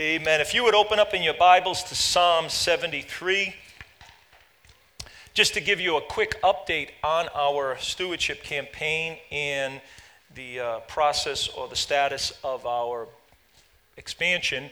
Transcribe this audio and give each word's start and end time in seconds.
Amen. 0.00 0.40
If 0.40 0.54
you 0.54 0.62
would 0.62 0.76
open 0.76 1.00
up 1.00 1.12
in 1.12 1.24
your 1.24 1.34
Bibles 1.34 1.82
to 1.82 1.96
Psalm 1.96 2.48
73, 2.48 3.52
just 5.34 5.54
to 5.54 5.60
give 5.60 5.80
you 5.80 5.96
a 5.96 6.00
quick 6.00 6.40
update 6.42 6.90
on 7.02 7.26
our 7.34 7.76
stewardship 7.78 8.44
campaign 8.44 9.18
and 9.32 9.80
the 10.36 10.60
uh, 10.60 10.78
process 10.86 11.48
or 11.48 11.66
the 11.66 11.74
status 11.74 12.32
of 12.44 12.64
our 12.64 13.08
expansion. 13.96 14.70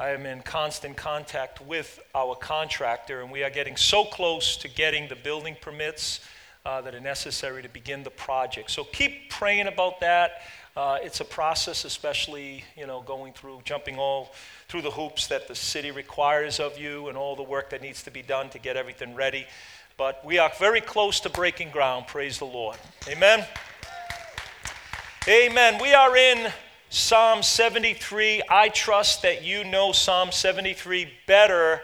I 0.00 0.08
am 0.08 0.26
in 0.26 0.40
constant 0.40 0.96
contact 0.96 1.60
with 1.60 2.00
our 2.12 2.34
contractor, 2.34 3.22
and 3.22 3.30
we 3.30 3.44
are 3.44 3.50
getting 3.50 3.76
so 3.76 4.02
close 4.02 4.56
to 4.56 4.66
getting 4.66 5.06
the 5.06 5.14
building 5.14 5.56
permits 5.60 6.18
uh, 6.66 6.80
that 6.80 6.96
are 6.96 7.00
necessary 7.00 7.62
to 7.62 7.68
begin 7.68 8.02
the 8.02 8.10
project. 8.10 8.72
So 8.72 8.82
keep 8.82 9.30
praying 9.30 9.68
about 9.68 10.00
that. 10.00 10.42
Uh, 10.76 10.98
it's 11.02 11.20
a 11.20 11.24
process, 11.24 11.84
especially 11.84 12.64
you 12.76 12.84
know 12.84 13.00
going 13.02 13.32
through 13.32 13.60
jumping 13.64 13.96
all 13.96 14.32
through 14.66 14.82
the 14.82 14.90
hoops 14.90 15.28
that 15.28 15.46
the 15.46 15.54
city 15.54 15.92
requires 15.92 16.58
of 16.58 16.76
you 16.76 17.06
and 17.06 17.16
all 17.16 17.36
the 17.36 17.44
work 17.44 17.70
that 17.70 17.80
needs 17.80 18.02
to 18.02 18.10
be 18.10 18.22
done 18.22 18.50
to 18.50 18.58
get 18.58 18.76
everything 18.76 19.14
ready. 19.14 19.46
But 19.96 20.24
we 20.24 20.38
are 20.38 20.50
very 20.58 20.80
close 20.80 21.20
to 21.20 21.30
breaking 21.30 21.70
ground. 21.70 22.08
Praise 22.08 22.38
the 22.38 22.44
Lord. 22.46 22.76
Amen. 23.08 23.46
Amen. 25.28 25.80
We 25.80 25.94
are 25.94 26.16
in 26.16 26.52
Psalm 26.90 27.44
73. 27.44 28.42
I 28.50 28.68
trust 28.68 29.22
that 29.22 29.44
you 29.44 29.62
know 29.62 29.92
Psalm 29.92 30.32
73 30.32 31.08
better 31.28 31.82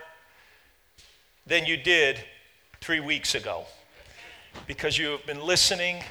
than 1.47 1.65
you 1.65 1.77
did 1.77 2.19
three 2.81 2.99
weeks 2.99 3.37
ago 3.37 3.67
because 4.67 4.99
you 4.99 5.11
have 5.11 5.25
been 5.27 5.41
listening 5.41 6.03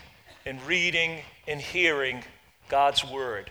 and 0.46 0.66
reading 0.66 1.20
and 1.46 1.60
hearing 1.60 2.24
God's 2.70 3.04
Word. 3.04 3.50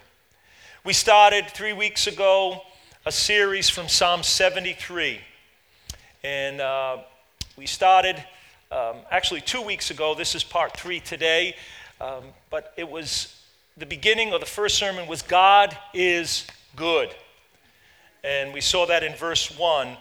We 0.84 0.92
started 0.92 1.48
three 1.48 1.72
weeks 1.72 2.06
ago 2.06 2.62
a 3.04 3.10
series 3.10 3.68
from 3.68 3.88
Psalm 3.88 4.22
73. 4.22 5.18
And 6.22 6.60
uh, 6.60 6.98
we 7.56 7.66
started 7.66 8.14
um, 8.70 8.98
actually 9.10 9.41
two 9.41 9.60
weeks 9.60 9.91
ago. 9.91 10.14
This 10.14 10.36
is 10.36 10.44
part 10.44 10.77
three 10.77 11.00
today. 11.00 11.56
Um, 12.00 12.22
but 12.48 12.72
it 12.77 12.88
was 12.88 13.42
the 13.77 13.86
beginning 13.86 14.33
of 14.33 14.38
the 14.38 14.47
first 14.47 14.78
sermon 14.78 15.08
was 15.08 15.22
God 15.22 15.77
is 15.92 16.47
good. 16.77 17.12
And 18.22 18.55
we 18.55 18.60
saw 18.60 18.86
that 18.86 19.03
in 19.03 19.16
verse 19.16 19.50
one. 19.58 19.97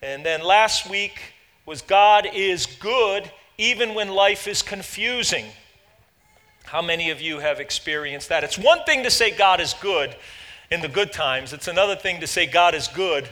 And 0.00 0.24
then 0.24 0.42
last 0.42 0.88
week 0.88 1.20
was 1.66 1.82
God 1.82 2.26
is 2.32 2.64
good 2.64 3.30
even 3.58 3.92
when 3.92 4.08
life 4.08 4.48
is 4.48 4.62
confusing. 4.62 5.44
How 6.66 6.82
many 6.82 7.10
of 7.10 7.20
you 7.20 7.38
have 7.38 7.60
experienced 7.60 8.28
that? 8.28 8.42
It's 8.42 8.58
one 8.58 8.82
thing 8.84 9.04
to 9.04 9.10
say 9.10 9.30
God 9.30 9.60
is 9.60 9.72
good 9.80 10.16
in 10.68 10.80
the 10.80 10.88
good 10.88 11.12
times, 11.12 11.52
it's 11.52 11.68
another 11.68 11.94
thing 11.94 12.20
to 12.20 12.26
say 12.26 12.44
God 12.44 12.74
is 12.74 12.88
good 12.88 13.28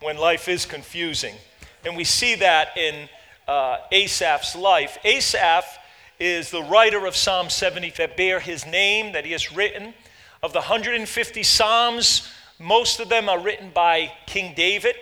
when 0.00 0.18
life 0.18 0.48
is 0.48 0.66
confusing. 0.66 1.36
And 1.84 1.96
we 1.96 2.02
see 2.02 2.34
that 2.34 2.76
in 2.76 3.08
uh, 3.46 3.76
Asaph's 3.92 4.56
life. 4.56 4.98
Asaph 5.04 5.78
is 6.18 6.50
the 6.50 6.64
writer 6.64 7.06
of 7.06 7.14
Psalm 7.14 7.50
70 7.50 7.90
that 7.98 8.16
bear 8.16 8.40
his 8.40 8.66
name, 8.66 9.12
that 9.12 9.24
he 9.24 9.30
has 9.30 9.52
written. 9.52 9.94
Of 10.42 10.52
the 10.52 10.58
150 10.58 11.42
Psalms, 11.44 12.28
most 12.58 12.98
of 12.98 13.08
them 13.08 13.28
are 13.28 13.38
written 13.38 13.70
by 13.72 14.12
King 14.26 14.54
David. 14.56 14.96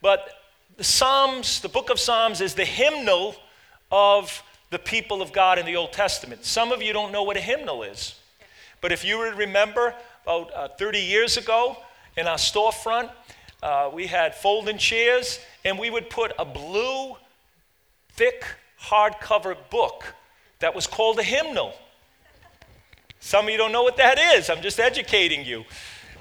But 0.00 0.28
the 0.76 0.84
Psalms, 0.84 1.60
the 1.60 1.68
book 1.68 1.90
of 1.90 1.98
Psalms, 1.98 2.40
is 2.40 2.54
the 2.54 2.64
hymnal 2.64 3.34
of 3.90 4.44
the 4.70 4.78
people 4.78 5.20
of 5.20 5.32
God 5.32 5.58
in 5.58 5.66
the 5.66 5.76
Old 5.76 5.92
Testament. 5.92 6.44
Some 6.44 6.70
of 6.70 6.80
you 6.80 6.92
don't 6.92 7.10
know 7.10 7.24
what 7.24 7.36
a 7.36 7.40
hymnal 7.40 7.82
is. 7.82 8.14
But 8.80 8.92
if 8.92 9.04
you 9.04 9.20
remember, 9.22 9.94
about 10.22 10.54
uh, 10.54 10.68
30 10.68 11.00
years 11.00 11.36
ago 11.36 11.76
in 12.16 12.26
our 12.26 12.36
storefront, 12.36 13.10
uh, 13.62 13.90
we 13.92 14.06
had 14.06 14.34
folding 14.34 14.78
chairs, 14.78 15.40
and 15.64 15.78
we 15.78 15.90
would 15.90 16.08
put 16.08 16.32
a 16.38 16.44
blue, 16.44 17.16
thick, 18.12 18.44
hardcover 18.80 19.56
book 19.70 20.14
that 20.60 20.74
was 20.74 20.86
called 20.86 21.18
a 21.18 21.22
hymnal. 21.22 21.74
Some 23.18 23.46
of 23.46 23.50
you 23.50 23.58
don't 23.58 23.72
know 23.72 23.82
what 23.82 23.98
that 23.98 24.18
is. 24.36 24.48
I'm 24.48 24.62
just 24.62 24.80
educating 24.80 25.44
you. 25.44 25.64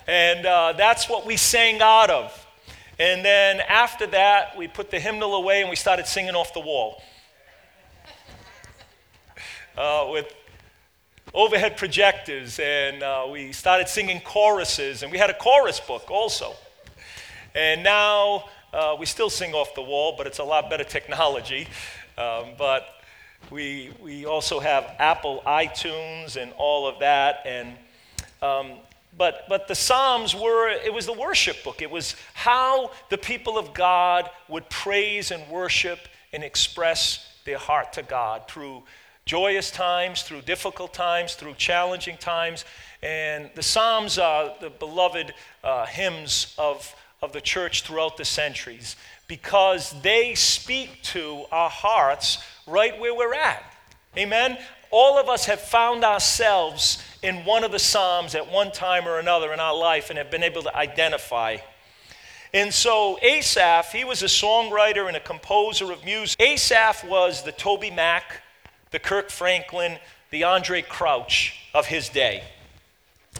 And 0.07 0.45
uh, 0.45 0.73
that's 0.73 1.07
what 1.07 1.25
we 1.25 1.37
sang 1.37 1.81
out 1.81 2.09
of. 2.09 2.45
And 2.97 3.23
then 3.23 3.61
after 3.61 4.07
that, 4.07 4.57
we 4.57 4.67
put 4.67 4.91
the 4.91 4.99
hymnal 4.99 5.35
away 5.35 5.61
and 5.61 5.69
we 5.69 5.77
started 5.77 6.07
singing 6.07 6.35
off 6.35 6.53
the 6.53 6.59
wall 6.59 7.01
uh, 9.77 10.07
with 10.11 10.33
overhead 11.33 11.77
projectors, 11.77 12.59
and 12.59 13.03
uh, 13.03 13.27
we 13.31 13.51
started 13.51 13.87
singing 13.87 14.21
choruses, 14.21 15.03
and 15.03 15.11
we 15.11 15.17
had 15.17 15.29
a 15.29 15.33
chorus 15.33 15.79
book 15.79 16.09
also. 16.09 16.53
And 17.55 17.83
now 17.83 18.45
uh, 18.73 18.95
we 18.99 19.05
still 19.05 19.29
sing 19.29 19.53
off 19.53 19.73
the 19.75 19.81
wall, 19.81 20.15
but 20.17 20.27
it's 20.27 20.39
a 20.39 20.43
lot 20.43 20.69
better 20.69 20.83
technology. 20.83 21.67
Um, 22.17 22.49
but 22.57 22.85
we, 23.49 23.91
we 24.01 24.25
also 24.25 24.59
have 24.59 24.95
Apple 24.99 25.41
iTunes 25.45 26.35
and 26.35 26.51
all 26.57 26.87
of 26.87 26.99
that. 26.99 27.41
And, 27.45 27.75
um, 28.41 28.73
but, 29.17 29.45
but 29.49 29.67
the 29.67 29.75
Psalms 29.75 30.35
were, 30.35 30.69
it 30.69 30.93
was 30.93 31.05
the 31.05 31.13
worship 31.13 31.63
book. 31.63 31.81
It 31.81 31.89
was 31.89 32.15
how 32.33 32.91
the 33.09 33.17
people 33.17 33.57
of 33.57 33.73
God 33.73 34.29
would 34.47 34.69
praise 34.69 35.31
and 35.31 35.49
worship 35.49 35.99
and 36.31 36.43
express 36.43 37.25
their 37.45 37.57
heart 37.57 37.93
to 37.93 38.03
God 38.03 38.47
through 38.47 38.83
joyous 39.29 39.69
times, 39.69 40.23
through 40.23 40.41
difficult 40.41 40.91
times, 40.91 41.35
through 41.35 41.53
challenging 41.53 42.17
times. 42.17 42.65
And 43.03 43.51
the 43.53 43.61
Psalms 43.61 44.17
are 44.17 44.55
the 44.59 44.71
beloved 44.71 45.35
uh, 45.63 45.85
hymns 45.85 46.55
of, 46.57 46.95
of 47.21 47.31
the 47.31 47.39
church 47.39 47.83
throughout 47.83 48.17
the 48.17 48.25
centuries 48.25 48.95
because 49.27 49.93
they 50.01 50.33
speak 50.33 51.03
to 51.03 51.45
our 51.51 51.69
hearts 51.69 52.39
right 52.65 52.99
where 52.99 53.13
we're 53.13 53.35
at. 53.35 53.61
Amen? 54.17 54.57
All 54.89 55.19
of 55.19 55.29
us 55.29 55.45
have 55.45 55.61
found 55.61 56.03
ourselves 56.03 56.97
in 57.21 57.45
one 57.45 57.63
of 57.63 57.71
the 57.71 57.77
Psalms 57.77 58.33
at 58.33 58.51
one 58.51 58.71
time 58.71 59.07
or 59.07 59.19
another 59.19 59.53
in 59.53 59.59
our 59.59 59.77
life 59.77 60.09
and 60.09 60.17
have 60.17 60.31
been 60.31 60.41
able 60.41 60.63
to 60.63 60.75
identify. 60.75 61.57
And 62.51 62.73
so 62.73 63.19
Asaph, 63.21 63.91
he 63.91 64.03
was 64.03 64.23
a 64.23 64.25
songwriter 64.25 65.07
and 65.07 65.15
a 65.15 65.19
composer 65.19 65.91
of 65.91 66.03
music. 66.03 66.41
Asaph 66.41 67.03
was 67.03 67.43
the 67.43 67.51
Toby 67.51 67.91
Mac 67.91 68.41
the 68.91 68.99
Kirk 68.99 69.29
Franklin, 69.29 69.97
the 70.31 70.41
Andraé 70.41 70.87
Crouch 70.87 71.55
of 71.73 71.87
his 71.87 72.09
day. 72.09 72.43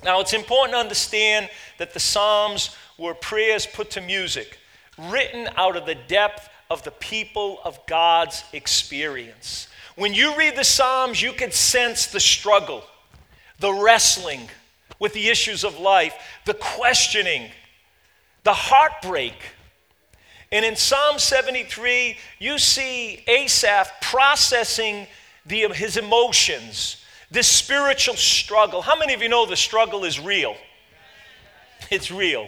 Now, 0.04 0.20
it's 0.22 0.34
important 0.34 0.74
to 0.74 0.80
understand 0.80 1.50
that 1.78 1.94
the 1.94 2.00
Psalms 2.00 2.76
were 2.98 3.14
prayers 3.14 3.66
put 3.66 3.92
to 3.92 4.02
music, 4.02 4.58
written 4.98 5.50
out 5.56 5.76
of 5.76 5.86
the 5.86 5.96
depth 5.96 6.50
of 6.70 6.84
the 6.84 6.92
people 6.92 7.59
of 7.64 7.80
God's 7.88 8.44
experience. 8.54 9.68
When 9.96 10.14
you 10.14 10.36
read 10.38 10.56
the 10.56 10.64
Psalms, 10.64 11.22
you 11.22 11.34
can 11.34 11.52
sense 11.52 12.06
the 12.08 12.20
struggle, 12.20 12.84
the 13.59 13.74
wrestling 13.74 14.50
with 15.00 15.14
the 15.14 15.30
issues 15.30 15.64
of 15.64 15.80
life, 15.80 16.14
the 16.46 16.54
questioning, 16.54 17.50
the 18.44 18.54
heartbreak. 18.54 19.36
And 20.52 20.64
in 20.64 20.76
Psalm 20.76 21.20
73, 21.20 22.18
you 22.40 22.58
see 22.58 23.24
Asaph 23.28 24.02
processing 24.02 25.08
the, 25.50 25.68
his 25.70 25.98
emotions, 25.98 27.04
this 27.32 27.48
spiritual 27.48 28.16
struggle. 28.16 28.82
How 28.82 28.98
many 28.98 29.14
of 29.14 29.22
you 29.22 29.30
know 29.30 29.46
the 29.46 29.58
struggle 29.58 30.06
is 30.06 30.20
real? 30.20 30.56
It's 31.90 32.12
real. 32.12 32.48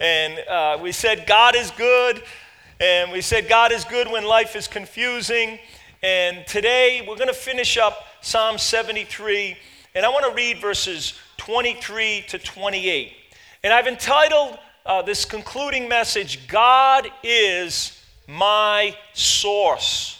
And 0.00 0.38
uh, 0.48 0.78
we 0.82 0.92
said 0.92 1.24
God 1.26 1.54
is 1.54 1.70
good, 1.72 2.22
and 2.80 3.12
we 3.12 3.20
said 3.20 3.48
God 3.48 3.70
is 3.70 3.84
good 3.84 4.10
when 4.10 4.24
life 4.24 4.56
is 4.56 4.66
confusing. 4.66 5.58
And 6.02 6.44
today 6.46 7.04
we're 7.06 7.16
going 7.16 7.28
to 7.28 7.34
finish 7.34 7.76
up 7.78 8.06
Psalm 8.22 8.58
73, 8.58 9.56
and 9.94 10.04
I 10.04 10.08
want 10.08 10.24
to 10.26 10.34
read 10.34 10.58
verses 10.58 11.14
23 11.36 12.24
to 12.28 12.38
28. 12.38 13.12
And 13.62 13.72
I've 13.72 13.86
entitled 13.86 14.58
uh, 14.84 15.02
this 15.02 15.24
concluding 15.24 15.88
message, 15.88 16.48
God 16.48 17.08
is 17.22 18.02
my 18.26 18.96
source. 19.12 20.19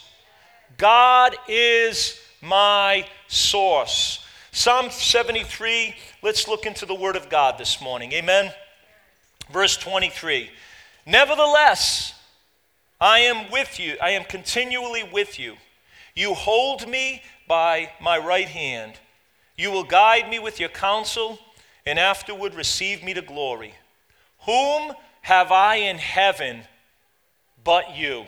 God 0.81 1.35
is 1.47 2.19
my 2.41 3.05
source. 3.27 4.25
Psalm 4.51 4.89
73, 4.89 5.93
let's 6.23 6.47
look 6.47 6.65
into 6.65 6.87
the 6.87 6.95
Word 6.95 7.15
of 7.15 7.29
God 7.29 7.59
this 7.59 7.79
morning. 7.79 8.11
Amen. 8.13 8.51
Verse 9.51 9.77
23 9.77 10.49
Nevertheless, 11.05 12.15
I 12.99 13.19
am 13.19 13.51
with 13.51 13.79
you, 13.79 13.95
I 14.01 14.09
am 14.11 14.23
continually 14.23 15.03
with 15.03 15.37
you. 15.37 15.53
You 16.15 16.33
hold 16.33 16.87
me 16.87 17.21
by 17.47 17.91
my 18.01 18.17
right 18.17 18.47
hand. 18.47 18.93
You 19.55 19.69
will 19.69 19.83
guide 19.83 20.31
me 20.31 20.39
with 20.39 20.59
your 20.59 20.69
counsel, 20.69 21.37
and 21.85 21.99
afterward 21.99 22.55
receive 22.55 23.03
me 23.03 23.13
to 23.13 23.21
glory. 23.21 23.75
Whom 24.47 24.93
have 25.21 25.51
I 25.51 25.75
in 25.75 25.99
heaven 25.99 26.63
but 27.63 27.95
you? 27.95 28.25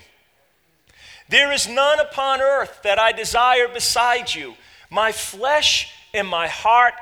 There 1.34 1.52
is 1.52 1.68
none 1.68 2.00
upon 2.00 2.42
earth 2.42 2.82
that 2.84 3.00
I 3.00 3.12
desire 3.12 3.68
beside 3.68 4.36
you. 4.36 4.54
My 4.92 5.12
flesh 5.12 5.92
and 6.14 6.28
my 6.28 6.48
heart 6.48 6.94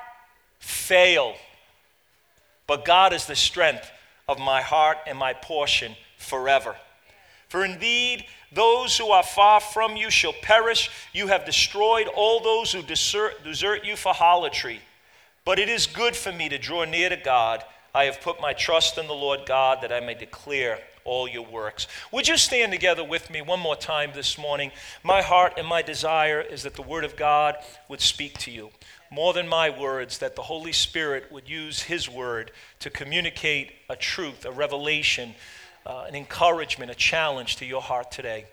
fail, 0.58 1.36
but 2.66 2.86
God 2.86 3.12
is 3.12 3.26
the 3.26 3.36
strength 3.36 3.92
of 4.30 4.40
my 4.40 4.62
heart 4.62 5.00
and 5.06 5.18
my 5.18 5.34
portion 5.34 5.98
forever. 6.18 6.78
For 7.50 7.66
indeed, 7.66 8.24
those 8.54 8.98
who 8.98 9.10
are 9.10 9.22
far 9.22 9.60
from 9.60 9.98
you 9.98 10.10
shall 10.10 10.32
perish. 10.42 10.90
You 11.12 11.28
have 11.28 11.44
destroyed 11.44 12.08
all 12.08 12.40
those 12.40 12.72
who 12.72 12.82
desert, 12.84 13.44
desert 13.44 13.84
you 13.84 13.98
for 13.98 14.14
harlotry. 14.14 14.80
But 15.44 15.60
it 15.60 15.68
is 15.68 15.88
good 15.88 16.16
for 16.16 16.32
me 16.32 16.48
to 16.48 16.58
draw 16.58 16.86
near 16.86 17.10
to 17.10 17.18
God. 17.18 17.66
I 17.94 18.06
have 18.06 18.22
put 18.22 18.40
my 18.40 18.54
trust 18.54 18.98
in 18.98 19.08
the 19.08 19.14
Lord 19.14 19.42
God 19.46 19.80
that 19.82 19.92
I 19.92 20.00
may 20.00 20.14
declare 20.14 20.80
all 21.06 21.28
your 21.28 21.46
works. 21.46 21.88
Would 22.12 22.28
you 22.28 22.38
stand 22.38 22.72
together 22.72 23.04
with 23.04 23.30
me 23.30 23.42
one 23.42 23.60
more 23.60 23.76
time 23.76 24.12
this 24.14 24.38
morning? 24.38 24.72
My 25.04 25.22
heart 25.22 25.54
and 25.58 25.68
my 25.68 25.82
desire 25.82 26.42
is 26.42 26.64
that 26.64 26.76
the 26.76 26.82
Word 26.82 27.04
of 27.04 27.16
God 27.16 27.56
would 27.90 28.02
speak 28.02 28.38
to 28.40 28.52
you. 28.52 28.70
More 29.12 29.34
than 29.34 29.48
my 29.48 29.70
words, 29.70 30.20
that 30.20 30.36
the 30.36 30.44
Holy 30.44 30.72
Spirit 30.72 31.32
would 31.32 31.50
use 31.50 31.82
His 31.84 32.10
Word 32.10 32.52
to 32.80 32.90
communicate 32.90 33.74
a 33.90 33.96
truth, 33.96 34.46
a 34.46 34.52
revelation 34.52 35.36
uh, 35.86 36.06
an 36.08 36.16
encouragement, 36.16 36.92
a 36.92 36.96
challenge 36.96 37.56
to 37.58 37.66
your 37.66 37.82
heart 37.82 38.12
today. 38.12 38.46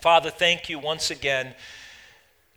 Father, 0.00 0.30
thank 0.30 0.68
you 0.68 0.78
once 0.78 1.10
again 1.10 1.54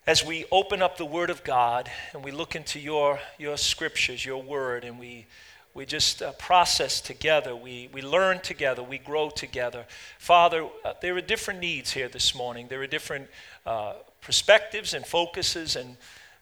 as 0.05 0.25
we 0.25 0.45
open 0.51 0.81
up 0.81 0.97
the 0.97 1.05
Word 1.05 1.29
of 1.29 1.43
God 1.43 1.89
and 2.13 2.23
we 2.23 2.31
look 2.31 2.55
into 2.55 2.79
your, 2.79 3.19
your 3.37 3.57
scriptures, 3.57 4.25
your 4.25 4.41
Word, 4.41 4.83
and 4.83 4.99
we, 4.99 5.25
we 5.73 5.85
just 5.85 6.21
uh, 6.21 6.33
process 6.33 6.99
together, 6.99 7.55
we, 7.55 7.89
we 7.93 8.01
learn 8.01 8.39
together, 8.41 8.83
we 8.83 8.97
grow 8.97 9.29
together. 9.29 9.85
Father, 10.19 10.67
uh, 10.83 10.93
there 11.01 11.15
are 11.15 11.21
different 11.21 11.61
needs 11.61 11.91
here 11.91 12.09
this 12.09 12.35
morning, 12.35 12.67
there 12.67 12.81
are 12.81 12.87
different 12.87 13.27
uh, 13.65 13.93
perspectives 14.21 14.93
and 14.93 15.05
focuses, 15.05 15.75
and 15.75 15.95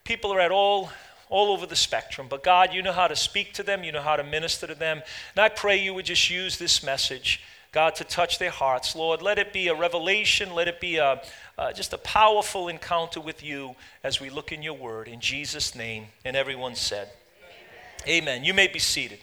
people 0.04 0.34
are 0.34 0.40
at 0.40 0.52
all 0.52 0.90
all 1.30 1.52
over 1.52 1.68
the 1.68 1.76
spectrum. 1.76 2.26
But 2.28 2.44
God, 2.44 2.74
you 2.74 2.82
know 2.82 2.92
how 2.92 3.08
to 3.08 3.16
speak 3.16 3.54
to 3.54 3.64
them, 3.64 3.84
you 3.84 3.92
know 3.92 4.02
how 4.02 4.16
to 4.16 4.24
minister 4.24 4.66
to 4.66 4.74
them. 4.74 5.04
And 5.36 5.44
I 5.44 5.50
pray 5.50 5.78
you 5.78 5.94
would 5.94 6.06
just 6.06 6.30
use 6.32 6.58
this 6.58 6.84
message, 6.84 7.44
God, 7.72 7.94
to 7.96 8.04
touch 8.04 8.40
their 8.40 8.50
hearts. 8.50 8.96
Lord, 8.96 9.22
let 9.22 9.38
it 9.38 9.54
be 9.54 9.68
a 9.68 9.76
revelation, 9.76 10.56
let 10.56 10.68
it 10.68 10.82
be 10.82 10.98
a, 10.98 11.22
uh, 11.56 11.72
just 11.72 11.94
a 11.94 12.00
powerful 12.00 12.68
encounter 12.68 13.22
with 13.22 13.44
you 13.44 13.76
as 14.04 14.20
we 14.20 14.32
look 14.32 14.52
in 14.52 14.64
your 14.64 14.74
word. 14.74 15.08
In 15.08 15.20
Jesus' 15.20 15.76
name. 15.76 16.08
And 16.26 16.36
everyone 16.36 16.74
said, 16.74 17.12
Amen. 18.08 18.44
You 18.44 18.54
may 18.54 18.68
be 18.68 18.80
seated. 18.80 19.20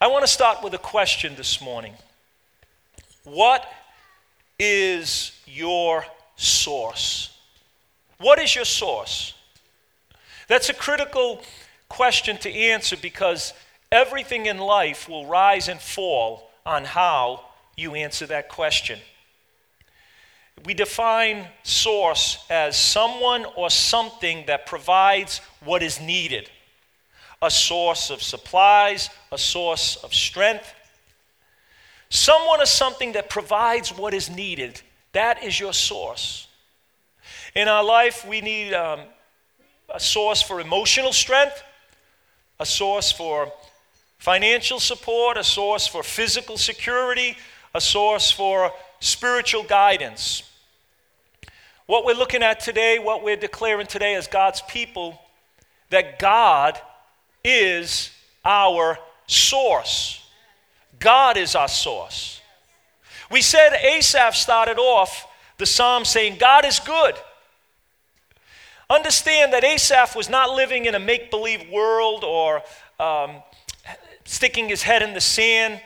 I 0.00 0.08
want 0.08 0.24
to 0.24 0.30
start 0.30 0.62
with 0.62 0.74
a 0.74 0.78
question 0.78 1.34
this 1.36 1.60
morning. 1.60 1.94
What 3.24 3.66
is 4.58 5.32
your 5.46 6.04
source? 6.36 7.36
What 8.18 8.38
is 8.38 8.54
your 8.54 8.64
source? 8.64 9.34
That's 10.48 10.68
a 10.68 10.74
critical 10.74 11.42
question 11.88 12.36
to 12.38 12.50
answer 12.50 12.96
because 12.96 13.54
everything 13.90 14.46
in 14.46 14.58
life 14.58 15.08
will 15.08 15.26
rise 15.26 15.68
and 15.68 15.80
fall 15.80 16.50
on 16.66 16.84
how 16.84 17.44
you 17.76 17.94
answer 17.94 18.26
that 18.26 18.48
question. 18.48 18.98
We 20.64 20.74
define 20.74 21.48
source 21.62 22.44
as 22.48 22.76
someone 22.76 23.46
or 23.56 23.68
something 23.70 24.44
that 24.46 24.66
provides 24.66 25.40
what 25.64 25.82
is 25.82 26.00
needed 26.00 26.50
a 27.42 27.50
source 27.50 28.08
of 28.10 28.22
supplies, 28.22 29.10
a 29.32 29.36
source 29.36 29.96
of 29.96 30.14
strength. 30.14 30.72
Someone 32.08 32.62
or 32.62 32.66
something 32.66 33.12
that 33.12 33.28
provides 33.28 33.90
what 33.90 34.14
is 34.14 34.30
needed. 34.30 34.80
That 35.10 35.42
is 35.42 35.58
your 35.58 35.72
source. 35.72 36.46
In 37.56 37.66
our 37.68 37.82
life, 37.82 38.24
we 38.26 38.40
need 38.40 38.72
um, 38.72 39.00
a 39.92 39.98
source 39.98 40.40
for 40.40 40.60
emotional 40.60 41.12
strength, 41.12 41.62
a 42.60 42.66
source 42.66 43.10
for 43.10 43.52
financial 44.18 44.78
support, 44.78 45.36
a 45.36 45.44
source 45.44 45.86
for 45.86 46.02
physical 46.04 46.56
security, 46.56 47.36
a 47.74 47.80
source 47.80 48.30
for 48.30 48.72
spiritual 49.02 49.64
guidance. 49.64 50.44
What 51.86 52.04
we're 52.04 52.14
looking 52.14 52.42
at 52.42 52.60
today, 52.60 53.00
what 53.00 53.24
we're 53.24 53.36
declaring 53.36 53.88
today 53.88 54.14
as 54.14 54.28
God's 54.28 54.62
people, 54.62 55.20
that 55.90 56.20
God 56.20 56.78
is 57.44 58.10
our 58.44 58.98
source. 59.26 60.24
God 61.00 61.36
is 61.36 61.56
our 61.56 61.66
source. 61.66 62.40
We 63.28 63.42
said 63.42 63.74
Asaph 63.74 64.36
started 64.36 64.78
off 64.78 65.26
the 65.58 65.66
psalm 65.66 66.04
saying, 66.04 66.36
God 66.38 66.64
is 66.64 66.78
good. 66.78 67.16
Understand 68.88 69.52
that 69.52 69.64
Asaph 69.64 70.14
was 70.14 70.30
not 70.30 70.54
living 70.54 70.84
in 70.84 70.94
a 70.94 71.00
make 71.00 71.30
believe 71.30 71.68
world 71.70 72.22
or 72.22 72.62
um, 73.00 73.42
sticking 74.24 74.68
his 74.68 74.82
head 74.82 75.02
in 75.02 75.12
the 75.12 75.20
sand. 75.20 75.80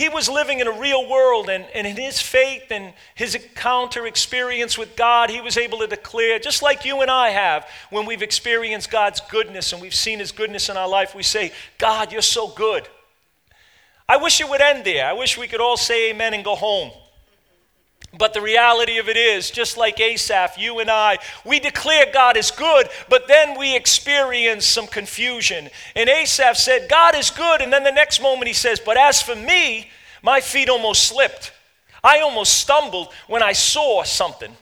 He 0.00 0.08
was 0.08 0.30
living 0.30 0.60
in 0.60 0.66
a 0.66 0.72
real 0.72 1.06
world, 1.06 1.50
and, 1.50 1.66
and 1.74 1.86
in 1.86 1.94
his 1.94 2.22
faith 2.22 2.70
and 2.70 2.94
his 3.14 3.34
encounter 3.34 4.06
experience 4.06 4.78
with 4.78 4.96
God, 4.96 5.28
he 5.28 5.42
was 5.42 5.58
able 5.58 5.80
to 5.80 5.86
declare, 5.86 6.38
just 6.38 6.62
like 6.62 6.86
you 6.86 7.02
and 7.02 7.10
I 7.10 7.28
have, 7.28 7.68
when 7.90 8.06
we've 8.06 8.22
experienced 8.22 8.90
God's 8.90 9.20
goodness 9.30 9.74
and 9.74 9.82
we've 9.82 9.94
seen 9.94 10.18
his 10.18 10.32
goodness 10.32 10.70
in 10.70 10.78
our 10.78 10.88
life, 10.88 11.14
we 11.14 11.22
say, 11.22 11.52
God, 11.76 12.12
you're 12.12 12.22
so 12.22 12.48
good. 12.48 12.88
I 14.08 14.16
wish 14.16 14.40
it 14.40 14.48
would 14.48 14.62
end 14.62 14.86
there. 14.86 15.06
I 15.06 15.12
wish 15.12 15.36
we 15.36 15.46
could 15.46 15.60
all 15.60 15.76
say 15.76 16.12
amen 16.12 16.32
and 16.32 16.42
go 16.42 16.54
home. 16.54 16.92
But 18.16 18.34
the 18.34 18.40
reality 18.40 18.98
of 18.98 19.08
it 19.08 19.16
is, 19.16 19.50
just 19.50 19.76
like 19.76 20.00
Asaph, 20.00 20.58
you 20.58 20.80
and 20.80 20.90
I, 20.90 21.18
we 21.44 21.60
declare 21.60 22.06
God 22.12 22.36
is 22.36 22.50
good, 22.50 22.88
but 23.08 23.28
then 23.28 23.56
we 23.56 23.76
experience 23.76 24.66
some 24.66 24.88
confusion. 24.88 25.68
And 25.94 26.08
Asaph 26.08 26.56
said, 26.56 26.88
God 26.88 27.14
is 27.14 27.30
good. 27.30 27.60
And 27.60 27.72
then 27.72 27.84
the 27.84 27.92
next 27.92 28.20
moment 28.20 28.48
he 28.48 28.52
says, 28.52 28.80
But 28.80 28.96
as 28.96 29.22
for 29.22 29.36
me, 29.36 29.90
my 30.22 30.40
feet 30.40 30.68
almost 30.68 31.04
slipped. 31.04 31.52
I 32.02 32.20
almost 32.20 32.58
stumbled 32.58 33.12
when 33.28 33.42
I 33.42 33.52
saw 33.52 34.02
something. 34.02 34.52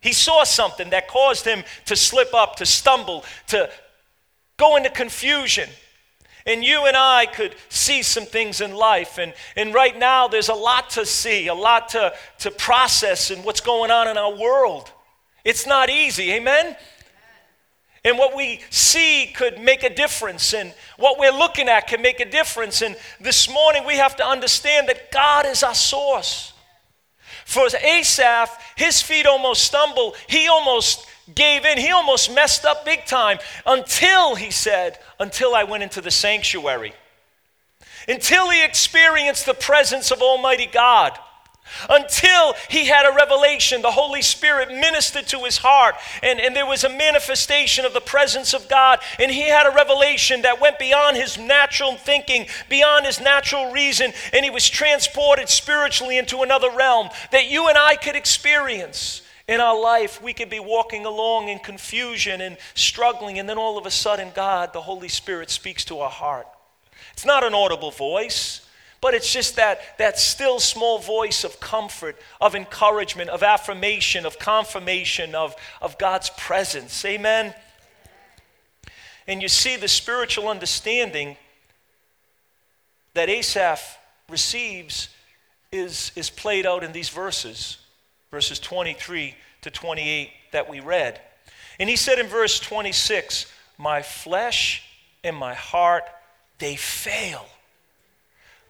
He 0.00 0.12
saw 0.12 0.44
something 0.44 0.90
that 0.90 1.08
caused 1.08 1.44
him 1.44 1.62
to 1.86 1.96
slip 1.96 2.34
up, 2.34 2.56
to 2.56 2.66
stumble, 2.66 3.24
to 3.48 3.70
go 4.56 4.76
into 4.76 4.90
confusion. 4.90 5.68
And 6.46 6.64
you 6.64 6.86
and 6.86 6.96
I 6.96 7.26
could 7.26 7.54
see 7.68 8.02
some 8.02 8.24
things 8.24 8.60
in 8.60 8.74
life. 8.74 9.18
And, 9.18 9.34
and 9.56 9.74
right 9.74 9.98
now, 9.98 10.28
there's 10.28 10.48
a 10.48 10.54
lot 10.54 10.90
to 10.90 11.04
see, 11.04 11.48
a 11.48 11.54
lot 11.54 11.90
to, 11.90 12.12
to 12.40 12.50
process 12.50 13.30
in 13.30 13.40
what's 13.40 13.60
going 13.60 13.90
on 13.90 14.08
in 14.08 14.16
our 14.16 14.34
world. 14.34 14.90
It's 15.44 15.66
not 15.66 15.90
easy, 15.90 16.32
amen? 16.32 16.76
And 18.04 18.16
what 18.16 18.34
we 18.34 18.60
see 18.70 19.30
could 19.34 19.60
make 19.60 19.82
a 19.82 19.94
difference, 19.94 20.54
and 20.54 20.72
what 20.96 21.18
we're 21.18 21.32
looking 21.32 21.68
at 21.68 21.86
can 21.86 22.00
make 22.00 22.20
a 22.20 22.24
difference. 22.24 22.80
And 22.80 22.96
this 23.20 23.48
morning, 23.50 23.84
we 23.86 23.96
have 23.96 24.16
to 24.16 24.26
understand 24.26 24.88
that 24.88 25.10
God 25.12 25.44
is 25.44 25.62
our 25.62 25.74
source. 25.74 26.54
For 27.44 27.66
Asaph, 27.66 28.58
his 28.76 29.02
feet 29.02 29.26
almost 29.26 29.64
stumbled. 29.64 30.16
He 30.28 30.48
almost 30.48 31.06
gave 31.34 31.64
in. 31.64 31.78
He 31.78 31.90
almost 31.90 32.32
messed 32.32 32.64
up 32.64 32.84
big 32.84 33.06
time 33.06 33.38
until 33.66 34.34
he 34.34 34.50
said, 34.50 34.98
Until 35.18 35.54
I 35.54 35.64
went 35.64 35.82
into 35.82 36.00
the 36.00 36.10
sanctuary. 36.10 36.94
Until 38.08 38.50
he 38.50 38.64
experienced 38.64 39.46
the 39.46 39.54
presence 39.54 40.10
of 40.10 40.22
Almighty 40.22 40.66
God. 40.66 41.18
Until 41.88 42.54
he 42.68 42.86
had 42.86 43.06
a 43.06 43.14
revelation, 43.14 43.82
the 43.82 43.92
Holy 43.92 44.22
Spirit 44.22 44.70
ministered 44.70 45.28
to 45.28 45.38
his 45.44 45.58
heart, 45.58 45.94
and, 46.22 46.40
and 46.40 46.54
there 46.54 46.66
was 46.66 46.82
a 46.82 46.88
manifestation 46.88 47.84
of 47.84 47.94
the 47.94 48.00
presence 48.00 48.54
of 48.54 48.68
God. 48.68 48.98
And 49.18 49.30
he 49.30 49.48
had 49.48 49.66
a 49.66 49.74
revelation 49.74 50.42
that 50.42 50.60
went 50.60 50.78
beyond 50.78 51.16
his 51.16 51.38
natural 51.38 51.96
thinking, 51.96 52.46
beyond 52.68 53.06
his 53.06 53.20
natural 53.20 53.70
reason, 53.70 54.12
and 54.32 54.44
he 54.44 54.50
was 54.50 54.68
transported 54.68 55.48
spiritually 55.48 56.18
into 56.18 56.42
another 56.42 56.70
realm 56.70 57.08
that 57.30 57.48
you 57.48 57.68
and 57.68 57.78
I 57.78 57.96
could 57.96 58.16
experience 58.16 59.22
in 59.50 59.60
our 59.60 59.78
life, 59.78 60.22
we 60.22 60.32
could 60.32 60.48
be 60.48 60.60
walking 60.60 61.04
along 61.04 61.48
in 61.48 61.58
confusion 61.58 62.40
and 62.40 62.56
struggling, 62.74 63.40
and 63.40 63.48
then 63.48 63.58
all 63.58 63.76
of 63.76 63.84
a 63.84 63.90
sudden, 63.90 64.30
God, 64.32 64.72
the 64.72 64.80
Holy 64.80 65.08
Spirit, 65.08 65.50
speaks 65.50 65.84
to 65.86 65.98
our 65.98 66.08
heart. 66.08 66.46
It's 67.12 67.26
not 67.26 67.42
an 67.42 67.52
audible 67.52 67.90
voice, 67.90 68.64
but 69.00 69.12
it's 69.12 69.32
just 69.32 69.56
that, 69.56 69.98
that 69.98 70.20
still 70.20 70.60
small 70.60 71.00
voice 71.00 71.42
of 71.42 71.58
comfort, 71.58 72.16
of 72.40 72.54
encouragement, 72.54 73.28
of 73.28 73.42
affirmation, 73.42 74.24
of 74.24 74.38
confirmation 74.38 75.34
of, 75.34 75.56
of 75.82 75.98
God's 75.98 76.30
presence. 76.38 77.04
Amen? 77.04 77.52
And 79.26 79.42
you 79.42 79.48
see 79.48 79.74
the 79.74 79.88
spiritual 79.88 80.46
understanding 80.46 81.36
that 83.14 83.28
Asaph 83.28 83.98
receives 84.28 85.08
is, 85.72 86.12
is 86.14 86.30
played 86.30 86.66
out 86.66 86.84
in 86.84 86.92
these 86.92 87.08
verses 87.08 87.79
verses 88.30 88.58
23 88.58 89.34
to 89.62 89.70
28 89.70 90.30
that 90.52 90.68
we 90.68 90.80
read. 90.80 91.20
And 91.78 91.88
he 91.88 91.96
said 91.96 92.18
in 92.18 92.26
verse 92.26 92.60
26, 92.60 93.46
My 93.78 94.02
flesh 94.02 94.82
and 95.24 95.36
my 95.36 95.54
heart, 95.54 96.04
they 96.58 96.76
fail. 96.76 97.46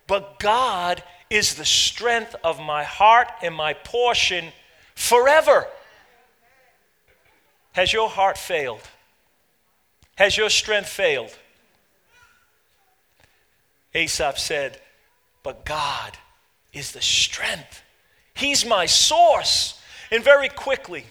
But 0.07 0.38
God 0.38 1.02
is 1.29 1.55
the 1.55 1.64
strength 1.64 2.35
of 2.43 2.61
my 2.61 2.83
heart 2.83 3.29
and 3.43 3.55
my 3.55 3.75
portion 3.75 4.47
forever. 4.95 5.67
Has 7.73 7.93
your 7.93 8.09
heart 8.09 8.37
failed? 8.37 8.83
Has 10.17 10.37
your 10.37 10.50
strength 10.50 10.88
failed? 10.88 11.37
Asaph 13.95 14.38
said, 14.38 14.81
But 15.43 15.64
God 15.64 16.19
is 16.73 16.93
the 16.93 17.00
strength. 17.00 17.83
He's 18.41 18.65
my 18.65 18.87
source. 18.87 19.81
And 20.11 20.25
very 20.25 20.49
quickly, 20.49 21.05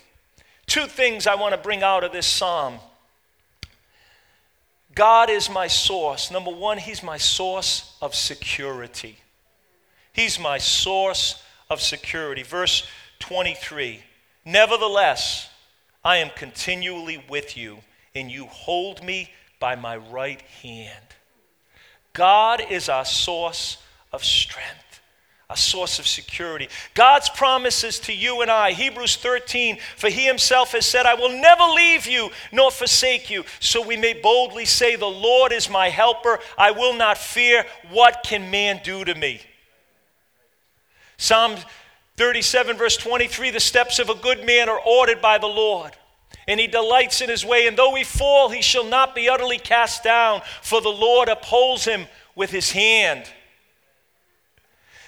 two 0.65 0.87
things 0.87 1.27
I 1.27 1.35
want 1.35 1.53
to 1.53 1.61
bring 1.61 1.83
out 1.83 2.03
of 2.03 2.11
this 2.11 2.25
psalm. 2.25 2.79
God 4.95 5.29
is 5.29 5.47
my 5.49 5.67
source. 5.67 6.31
Number 6.31 6.51
one, 6.51 6.79
He's 6.79 7.03
my 7.03 7.17
source 7.17 7.95
of 8.01 8.15
security. 8.15 9.19
He's 10.11 10.39
my 10.39 10.57
source 10.57 11.41
of 11.69 11.81
security. 11.81 12.41
Verse 12.41 12.87
23 13.19 14.01
Nevertheless, 14.43 15.49
I 16.03 16.17
am 16.17 16.31
continually 16.35 17.23
with 17.29 17.55
you, 17.55 17.77
and 18.15 18.31
you 18.31 18.47
hold 18.47 19.03
me 19.03 19.31
by 19.59 19.75
my 19.75 19.97
right 19.97 20.41
hand. 20.63 21.05
God 22.13 22.59
is 22.69 22.89
our 22.89 23.05
source 23.05 23.77
of 24.11 24.23
strength, 24.23 24.88
a 25.51 25.57
source 25.57 25.97
of 25.97 26.05
security. 26.05 26.69
God's 26.93 27.27
promises 27.27 27.97
to 28.01 28.13
you 28.13 28.41
and 28.41 28.51
I, 28.51 28.71
Hebrews 28.71 29.15
13, 29.15 29.79
for 29.97 30.07
he 30.07 30.27
himself 30.27 30.73
has 30.73 30.85
said, 30.85 31.07
I 31.07 31.15
will 31.15 31.41
never 31.41 31.63
leave 31.63 32.05
you 32.05 32.29
nor 32.51 32.69
forsake 32.69 33.31
you. 33.31 33.43
So 33.59 33.83
we 33.83 33.97
may 33.97 34.13
boldly 34.13 34.65
say, 34.65 34.95
The 34.95 35.07
Lord 35.07 35.51
is 35.51 35.67
my 35.67 35.89
helper. 35.89 36.37
I 36.55 36.69
will 36.69 36.93
not 36.93 37.17
fear. 37.17 37.65
What 37.89 38.21
can 38.23 38.51
man 38.51 38.81
do 38.83 39.03
to 39.03 39.15
me? 39.15 39.41
Psalm 41.17 41.55
37, 42.17 42.77
verse 42.77 42.97
23 42.97 43.49
The 43.49 43.59
steps 43.59 43.97
of 43.97 44.09
a 44.09 44.15
good 44.15 44.45
man 44.45 44.69
are 44.69 44.79
ordered 44.85 45.19
by 45.19 45.39
the 45.39 45.47
Lord 45.47 45.93
and 46.47 46.59
he 46.59 46.67
delights 46.67 47.21
in 47.21 47.29
his 47.29 47.43
way. 47.43 47.65
And 47.65 47.75
though 47.75 47.95
he 47.95 48.03
fall, 48.03 48.49
he 48.49 48.61
shall 48.61 48.85
not 48.85 49.15
be 49.15 49.27
utterly 49.27 49.57
cast 49.57 50.03
down, 50.03 50.41
for 50.61 50.79
the 50.79 50.89
Lord 50.89 51.27
upholds 51.27 51.85
him 51.85 52.05
with 52.35 52.51
his 52.51 52.71
hand. 52.71 53.27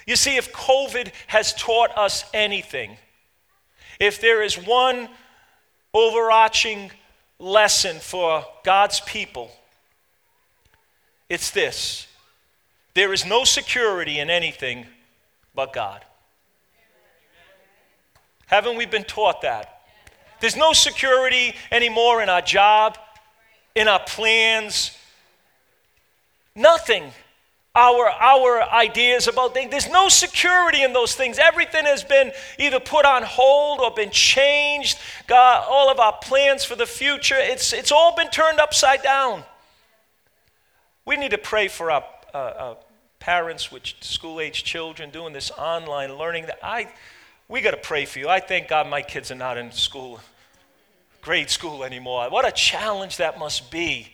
You 0.06 0.16
see, 0.16 0.36
if 0.36 0.52
COVID 0.52 1.12
has 1.28 1.54
taught 1.54 1.96
us 1.96 2.24
anything, 2.34 2.96
if 4.00 4.20
there 4.20 4.42
is 4.42 4.56
one 4.56 5.08
overarching 5.94 6.90
lesson 7.38 7.98
for 7.98 8.44
God's 8.64 9.00
people, 9.00 9.50
it's 11.28 11.50
this 11.50 12.06
there 12.94 13.12
is 13.12 13.24
no 13.24 13.44
security 13.44 14.18
in 14.18 14.28
anything 14.28 14.86
but 15.54 15.72
God. 15.72 16.04
Haven't 18.46 18.76
we 18.76 18.84
been 18.84 19.04
taught 19.04 19.42
that? 19.42 19.80
There's 20.40 20.56
no 20.56 20.72
security 20.72 21.54
anymore 21.70 22.22
in 22.22 22.28
our 22.28 22.42
job, 22.42 22.98
in 23.74 23.88
our 23.88 24.00
plans, 24.00 24.96
nothing. 26.54 27.12
Our, 27.74 28.10
our 28.10 28.62
ideas 28.62 29.28
about 29.28 29.54
things. 29.54 29.70
There's 29.70 29.88
no 29.88 30.10
security 30.10 30.82
in 30.82 30.92
those 30.92 31.14
things. 31.14 31.38
Everything 31.38 31.86
has 31.86 32.04
been 32.04 32.32
either 32.58 32.78
put 32.78 33.06
on 33.06 33.22
hold 33.22 33.80
or 33.80 33.90
been 33.90 34.10
changed. 34.10 34.98
God, 35.26 35.64
all 35.68 35.90
of 35.90 35.98
our 35.98 36.18
plans 36.22 36.64
for 36.64 36.76
the 36.76 36.84
future, 36.84 37.36
it's, 37.38 37.72
it's 37.72 37.90
all 37.90 38.14
been 38.14 38.28
turned 38.28 38.60
upside 38.60 39.02
down. 39.02 39.44
We 41.06 41.16
need 41.16 41.30
to 41.30 41.38
pray 41.38 41.68
for 41.68 41.90
our 41.90 42.04
uh, 42.34 42.36
uh, 42.36 42.74
parents 43.20 43.72
with 43.72 43.86
school 44.00 44.38
age 44.38 44.64
children 44.64 45.08
doing 45.08 45.32
this 45.32 45.50
online 45.52 46.16
learning. 46.18 46.46
I, 46.62 46.92
we 47.48 47.62
got 47.62 47.70
to 47.70 47.78
pray 47.78 48.04
for 48.04 48.18
you. 48.18 48.28
I 48.28 48.40
thank 48.40 48.68
God 48.68 48.86
my 48.86 49.00
kids 49.00 49.30
are 49.30 49.36
not 49.36 49.56
in 49.56 49.72
school 49.72 50.20
grade 51.22 51.48
school 51.48 51.84
anymore. 51.84 52.28
What 52.28 52.46
a 52.46 52.50
challenge 52.50 53.16
that 53.16 53.38
must 53.38 53.70
be. 53.70 54.11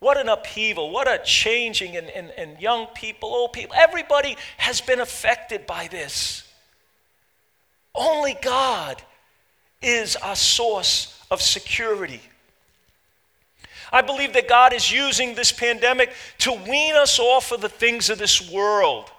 What 0.00 0.16
an 0.16 0.28
upheaval. 0.28 0.90
What 0.90 1.08
a 1.08 1.20
changing 1.24 1.94
in, 1.94 2.08
in, 2.10 2.30
in 2.30 2.56
young 2.60 2.86
people, 2.94 3.30
old 3.30 3.52
people. 3.52 3.74
Everybody 3.76 4.36
has 4.56 4.80
been 4.80 5.00
affected 5.00 5.66
by 5.66 5.88
this. 5.88 6.44
Only 7.94 8.36
God 8.40 9.02
is 9.82 10.16
our 10.16 10.36
source 10.36 11.20
of 11.30 11.42
security. 11.42 12.20
I 13.92 14.02
believe 14.02 14.34
that 14.34 14.48
God 14.48 14.72
is 14.72 14.92
using 14.92 15.34
this 15.34 15.50
pandemic 15.50 16.12
to 16.38 16.52
wean 16.52 16.94
us 16.94 17.18
off 17.18 17.52
of 17.52 17.60
the 17.60 17.68
things 17.68 18.10
of 18.10 18.18
this 18.18 18.50
world. 18.52 19.10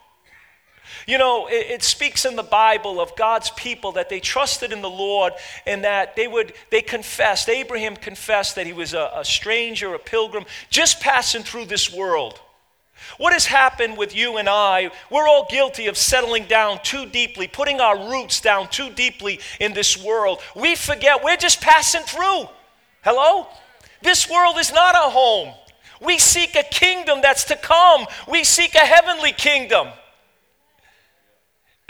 You 1.07 1.17
know, 1.17 1.47
it, 1.47 1.71
it, 1.71 1.83
speaks 1.83 2.25
in 2.25 2.35
the 2.35 2.43
Bible 2.43 2.99
of 2.99 3.15
God's 3.15 3.51
people 3.51 3.93
that 3.93 4.09
they 4.09 4.19
trusted 4.19 4.71
in 4.71 4.81
the 4.81 4.89
Lord 4.89 5.33
and 5.65 5.83
that 5.83 6.15
they 6.15 6.27
would, 6.27 6.53
they 6.69 6.81
confessed, 6.81 7.49
Abraham 7.49 7.95
confessed 7.95 8.55
that 8.55 8.65
he 8.65 8.73
was 8.73 8.93
a, 8.93 9.11
a 9.15 9.25
stranger, 9.25 9.93
a 9.93 9.99
pilgrim, 9.99 10.45
just 10.69 10.99
passing 10.99 11.43
through 11.43 11.65
this 11.65 11.93
world. 11.93 12.39
What 13.17 13.33
has 13.33 13.45
happened 13.45 13.97
with 13.97 14.15
you 14.15 14.37
and 14.37 14.47
I? 14.47 14.91
We're 15.09 15.27
all 15.27 15.47
guilty 15.49 15.87
of 15.87 15.97
settling 15.97 16.45
down 16.45 16.79
too 16.83 17.05
deeply, 17.05 17.47
putting 17.47 17.79
our 17.79 18.09
roots 18.09 18.41
down 18.41 18.69
too 18.69 18.89
deeply 18.91 19.39
in 19.59 19.73
this 19.73 20.01
world. 20.01 20.39
We 20.55 20.75
forget 20.75 21.23
we're 21.23 21.37
just 21.37 21.61
passing 21.61 22.03
through. 22.03 22.47
Hello? 23.03 23.47
This 24.01 24.29
world 24.29 24.57
is 24.57 24.71
not 24.71 24.95
a 24.95 25.09
home. 25.09 25.53
We 26.01 26.17
seek 26.17 26.55
a 26.55 26.63
kingdom 26.63 27.19
that's 27.21 27.43
to 27.45 27.55
come, 27.55 28.05
we 28.27 28.43
seek 28.43 28.75
a 28.75 28.79
heavenly 28.79 29.33
kingdom. 29.33 29.89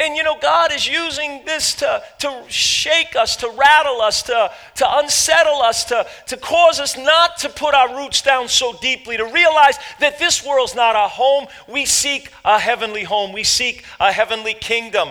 And 0.10 0.18
you 0.18 0.24
know, 0.24 0.38
God 0.42 0.74
is 0.74 0.88
using 0.88 1.46
this 1.46 1.76
to, 1.76 2.02
to 2.22 2.44
shake 2.48 3.16
us, 3.16 3.36
to 3.38 3.50
rattle 3.50 4.02
us, 4.02 4.24
to, 4.24 4.52
to 4.78 4.98
unsettle 4.98 5.62
us, 5.62 5.84
to, 5.86 6.04
to 6.26 6.36
cause 6.36 6.80
us 6.80 6.98
not 6.98 7.38
to 7.38 7.50
put 7.50 7.76
our 7.76 7.96
roots 7.96 8.24
down 8.24 8.48
so 8.48 8.74
deeply, 8.82 9.18
to 9.18 9.26
realize 9.26 9.78
that 10.00 10.18
this 10.18 10.44
world's 10.44 10.74
not 10.74 10.96
our 10.96 11.10
home. 11.10 11.46
We 11.68 11.86
seek 11.86 12.32
a 12.44 12.58
heavenly 12.58 13.04
home, 13.04 13.34
we 13.34 13.44
seek 13.44 13.86
a 14.00 14.12
heavenly 14.12 14.56
kingdom. 14.56 15.10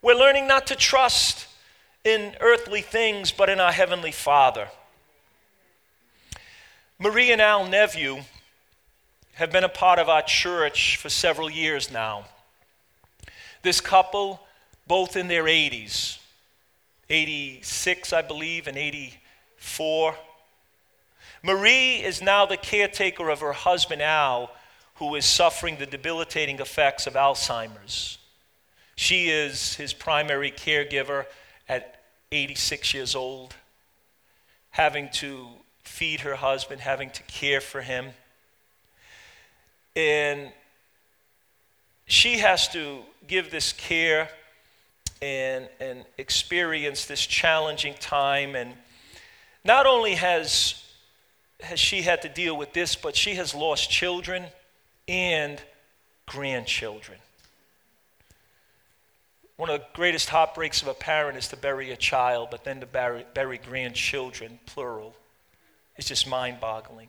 We're 0.00 0.14
learning 0.14 0.48
not 0.48 0.68
to 0.68 0.74
trust 0.74 1.48
in 2.04 2.34
earthly 2.40 2.80
things, 2.80 3.30
but 3.30 3.50
in 3.50 3.60
our 3.60 3.72
heavenly 3.72 4.12
Father. 4.12 4.68
Marie 6.98 7.30
and 7.30 7.42
Al 7.42 7.68
Nephew 7.68 8.22
have 9.34 9.52
been 9.52 9.64
a 9.64 9.68
part 9.68 9.98
of 9.98 10.08
our 10.08 10.22
church 10.22 10.96
for 10.96 11.10
several 11.10 11.50
years 11.50 11.92
now. 11.92 12.24
This 13.62 13.80
couple, 13.80 14.40
both 14.86 15.16
in 15.16 15.28
their 15.28 15.44
80s, 15.44 16.18
86, 17.08 18.12
I 18.12 18.22
believe, 18.22 18.66
and 18.66 18.76
84. 18.76 20.16
Marie 21.42 21.96
is 21.96 22.22
now 22.22 22.46
the 22.46 22.56
caretaker 22.56 23.28
of 23.28 23.40
her 23.40 23.52
husband 23.52 24.02
Al, 24.02 24.50
who 24.96 25.14
is 25.14 25.24
suffering 25.24 25.76
the 25.78 25.86
debilitating 25.86 26.58
effects 26.58 27.06
of 27.06 27.14
Alzheimer's. 27.14 28.18
She 28.96 29.28
is 29.28 29.74
his 29.74 29.92
primary 29.92 30.50
caregiver 30.50 31.26
at 31.68 32.02
86 32.30 32.94
years 32.94 33.14
old, 33.14 33.54
having 34.70 35.08
to 35.14 35.48
feed 35.82 36.20
her 36.20 36.36
husband, 36.36 36.80
having 36.80 37.10
to 37.10 37.22
care 37.24 37.60
for 37.60 37.82
him. 37.82 38.10
And 39.96 40.52
she 42.12 42.36
has 42.36 42.68
to 42.68 42.98
give 43.26 43.50
this 43.50 43.72
care 43.72 44.28
and, 45.22 45.66
and 45.80 46.04
experience 46.18 47.06
this 47.06 47.24
challenging 47.24 47.94
time. 48.00 48.54
And 48.54 48.74
not 49.64 49.86
only 49.86 50.16
has, 50.16 50.84
has 51.60 51.80
she 51.80 52.02
had 52.02 52.20
to 52.20 52.28
deal 52.28 52.54
with 52.54 52.74
this, 52.74 52.96
but 52.96 53.16
she 53.16 53.36
has 53.36 53.54
lost 53.54 53.88
children 53.88 54.44
and 55.08 55.58
grandchildren. 56.26 57.16
One 59.56 59.70
of 59.70 59.80
the 59.80 59.86
greatest 59.94 60.28
heartbreaks 60.28 60.82
of 60.82 60.88
a 60.88 60.94
parent 60.94 61.38
is 61.38 61.48
to 61.48 61.56
bury 61.56 61.92
a 61.92 61.96
child, 61.96 62.48
but 62.50 62.62
then 62.62 62.80
to 62.80 62.86
bury, 62.86 63.24
bury 63.32 63.56
grandchildren, 63.56 64.58
plural. 64.66 65.14
It's 65.96 66.08
just 66.08 66.28
mind 66.28 66.60
boggling. 66.60 67.08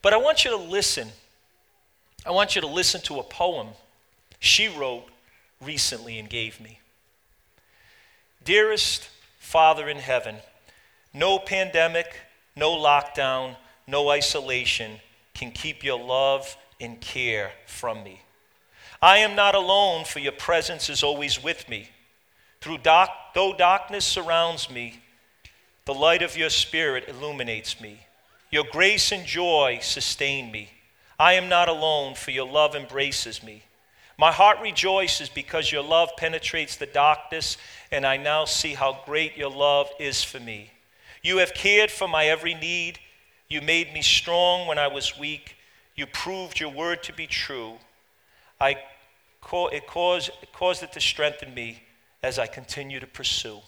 But 0.00 0.14
I 0.14 0.16
want 0.16 0.46
you 0.46 0.50
to 0.52 0.56
listen. 0.56 1.08
I 2.24 2.30
want 2.30 2.54
you 2.54 2.62
to 2.62 2.66
listen 2.66 3.02
to 3.02 3.18
a 3.18 3.22
poem 3.22 3.68
she 4.40 4.66
wrote 4.66 5.06
recently 5.60 6.18
and 6.18 6.28
gave 6.28 6.60
me. 6.60 6.80
Dearest 8.42 9.08
Father 9.38 9.88
in 9.88 9.98
heaven, 9.98 10.36
no 11.14 11.38
pandemic, 11.38 12.06
no 12.56 12.72
lockdown, 12.72 13.56
no 13.86 14.08
isolation 14.08 14.92
can 15.34 15.50
keep 15.50 15.84
your 15.84 15.98
love 15.98 16.56
and 16.80 17.00
care 17.00 17.52
from 17.66 18.02
me. 18.02 18.22
I 19.02 19.18
am 19.18 19.34
not 19.34 19.54
alone, 19.54 20.04
for 20.04 20.18
your 20.18 20.32
presence 20.32 20.88
is 20.88 21.02
always 21.02 21.42
with 21.42 21.68
me. 21.68 21.88
Through 22.60 22.78
dark, 22.78 23.10
though 23.34 23.54
darkness 23.54 24.04
surrounds 24.04 24.70
me, 24.70 25.00
the 25.86 25.94
light 25.94 26.22
of 26.22 26.36
your 26.36 26.50
spirit 26.50 27.08
illuminates 27.08 27.80
me. 27.80 28.00
Your 28.50 28.64
grace 28.70 29.12
and 29.12 29.26
joy 29.26 29.78
sustain 29.82 30.50
me. 30.52 30.70
I 31.18 31.34
am 31.34 31.48
not 31.48 31.68
alone, 31.68 32.14
for 32.14 32.30
your 32.30 32.46
love 32.46 32.74
embraces 32.74 33.42
me. 33.42 33.62
My 34.20 34.30
heart 34.30 34.60
rejoices 34.60 35.30
because 35.30 35.72
your 35.72 35.82
love 35.82 36.10
penetrates 36.18 36.76
the 36.76 36.84
darkness, 36.84 37.56
and 37.90 38.04
I 38.04 38.18
now 38.18 38.44
see 38.44 38.74
how 38.74 39.00
great 39.06 39.34
your 39.34 39.48
love 39.48 39.88
is 39.98 40.22
for 40.22 40.38
me. 40.38 40.72
You 41.22 41.38
have 41.38 41.54
cared 41.54 41.90
for 41.90 42.06
my 42.06 42.26
every 42.26 42.52
need. 42.52 42.98
You 43.48 43.62
made 43.62 43.94
me 43.94 44.02
strong 44.02 44.66
when 44.66 44.78
I 44.78 44.88
was 44.88 45.18
weak. 45.18 45.56
You 45.96 46.04
proved 46.04 46.60
your 46.60 46.68
word 46.68 47.02
to 47.04 47.14
be 47.14 47.26
true. 47.26 47.78
I, 48.60 48.76
it, 49.52 49.86
caused, 49.86 50.30
it 50.42 50.52
caused 50.52 50.82
it 50.82 50.92
to 50.92 51.00
strengthen 51.00 51.54
me 51.54 51.82
as 52.22 52.38
I 52.38 52.46
continue 52.46 53.00
to 53.00 53.06
pursue. 53.06 53.60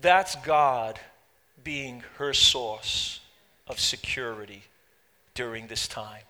That's 0.00 0.36
God 0.36 1.00
being 1.64 2.04
her 2.18 2.32
source 2.32 3.18
of 3.66 3.80
security 3.80 4.62
during 5.34 5.66
this 5.66 5.88
time. 5.88 6.22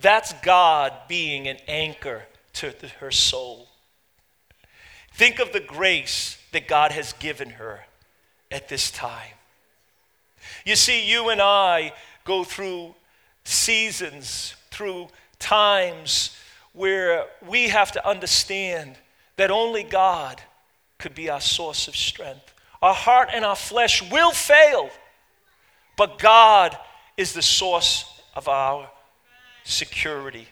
That's 0.00 0.32
God 0.42 0.92
being 1.08 1.48
an 1.48 1.58
anchor 1.66 2.24
to 2.54 2.74
her 3.00 3.10
soul. 3.10 3.68
Think 5.12 5.38
of 5.38 5.52
the 5.52 5.60
grace 5.60 6.38
that 6.52 6.68
God 6.68 6.92
has 6.92 7.12
given 7.14 7.50
her 7.50 7.84
at 8.50 8.68
this 8.68 8.90
time. 8.90 9.34
You 10.64 10.76
see, 10.76 11.08
you 11.08 11.30
and 11.30 11.40
I 11.40 11.92
go 12.24 12.44
through 12.44 12.94
seasons, 13.44 14.54
through 14.70 15.08
times 15.38 16.36
where 16.72 17.26
we 17.46 17.68
have 17.68 17.92
to 17.92 18.08
understand 18.08 18.96
that 19.36 19.50
only 19.50 19.82
God 19.82 20.40
could 20.98 21.14
be 21.14 21.30
our 21.30 21.40
source 21.40 21.88
of 21.88 21.96
strength. 21.96 22.54
Our 22.82 22.94
heart 22.94 23.30
and 23.32 23.44
our 23.44 23.56
flesh 23.56 24.08
will 24.10 24.30
fail, 24.30 24.90
but 25.96 26.18
God 26.18 26.76
is 27.16 27.32
the 27.32 27.42
source 27.42 28.04
of 28.34 28.48
our 28.48 28.88
security. 29.64 30.48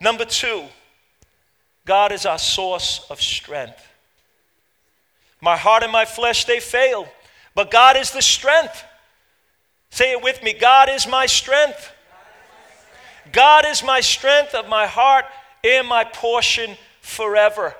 Number 0.00 0.24
two, 0.24 0.64
God 1.84 2.12
is 2.12 2.26
our 2.26 2.38
source 2.38 3.04
of 3.10 3.20
strength. 3.20 3.88
My 5.40 5.56
heart 5.56 5.82
and 5.82 5.92
my 5.92 6.04
flesh, 6.04 6.44
they 6.44 6.60
fail, 6.60 7.08
but 7.54 7.70
God 7.70 7.96
is 7.96 8.10
the 8.12 8.22
strength. 8.22 8.84
Say 9.90 10.12
it 10.12 10.22
with 10.22 10.42
me 10.42 10.54
God 10.54 10.88
is 10.88 11.06
my 11.06 11.26
strength. 11.26 11.92
God 13.30 13.64
is 13.66 13.84
my 13.84 14.00
strength 14.00 14.54
of 14.54 14.68
my 14.68 14.86
heart 14.86 15.24
and 15.64 15.86
my 15.86 16.04
portion 16.04 16.76
forever. 17.00 17.74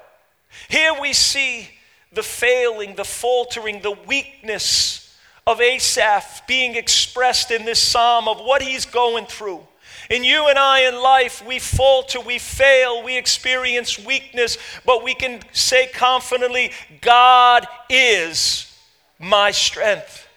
Here 0.68 0.92
we 1.00 1.12
see 1.12 1.68
the 2.12 2.22
failing, 2.22 2.94
the 2.94 3.04
faltering, 3.04 3.80
the 3.80 3.96
weakness 4.06 5.16
of 5.46 5.60
Asaph 5.60 6.46
being 6.46 6.76
expressed 6.76 7.50
in 7.50 7.64
this 7.64 7.80
psalm 7.80 8.28
of 8.28 8.38
what 8.38 8.62
he's 8.62 8.84
going 8.84 9.26
through. 9.26 9.66
And 10.12 10.26
you 10.26 10.48
and 10.48 10.58
I 10.58 10.80
in 10.80 11.00
life, 11.00 11.42
we 11.46 11.58
falter, 11.58 12.20
we 12.20 12.38
fail, 12.38 13.02
we 13.02 13.16
experience 13.16 13.98
weakness, 13.98 14.58
but 14.84 15.02
we 15.02 15.14
can 15.14 15.40
say 15.52 15.86
confidently, 15.86 16.70
God 17.00 17.66
is 17.88 18.70
my 19.18 19.52
strength. 19.52 20.28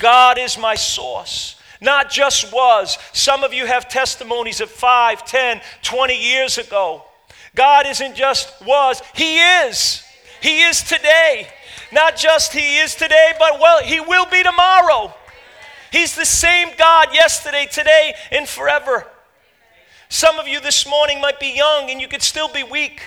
God 0.00 0.36
is 0.36 0.58
my 0.58 0.74
source. 0.74 1.54
Not 1.80 2.10
just 2.10 2.52
was. 2.52 2.98
Some 3.12 3.44
of 3.44 3.54
you 3.54 3.66
have 3.66 3.88
testimonies 3.88 4.60
of 4.60 4.68
5, 4.68 5.24
10, 5.24 5.60
20 5.80 6.14
years 6.14 6.58
ago. 6.58 7.04
God 7.54 7.86
isn't 7.86 8.16
just 8.16 8.52
was, 8.66 9.00
He 9.14 9.38
is. 9.38 10.02
He 10.42 10.62
is 10.62 10.82
today. 10.82 11.46
Not 11.92 12.16
just 12.16 12.52
He 12.52 12.78
is 12.78 12.96
today, 12.96 13.32
but 13.38 13.60
well, 13.60 13.80
He 13.80 14.00
will 14.00 14.26
be 14.26 14.42
tomorrow. 14.42 15.14
He's 15.92 16.16
the 16.16 16.26
same 16.26 16.70
God 16.76 17.14
yesterday, 17.14 17.68
today, 17.70 18.14
and 18.32 18.48
forever. 18.48 19.06
Some 20.10 20.40
of 20.40 20.48
you 20.48 20.60
this 20.60 20.88
morning 20.88 21.20
might 21.20 21.38
be 21.38 21.54
young 21.54 21.88
and 21.88 22.00
you 22.00 22.08
could 22.08 22.20
still 22.20 22.48
be 22.48 22.64
weak. 22.64 23.00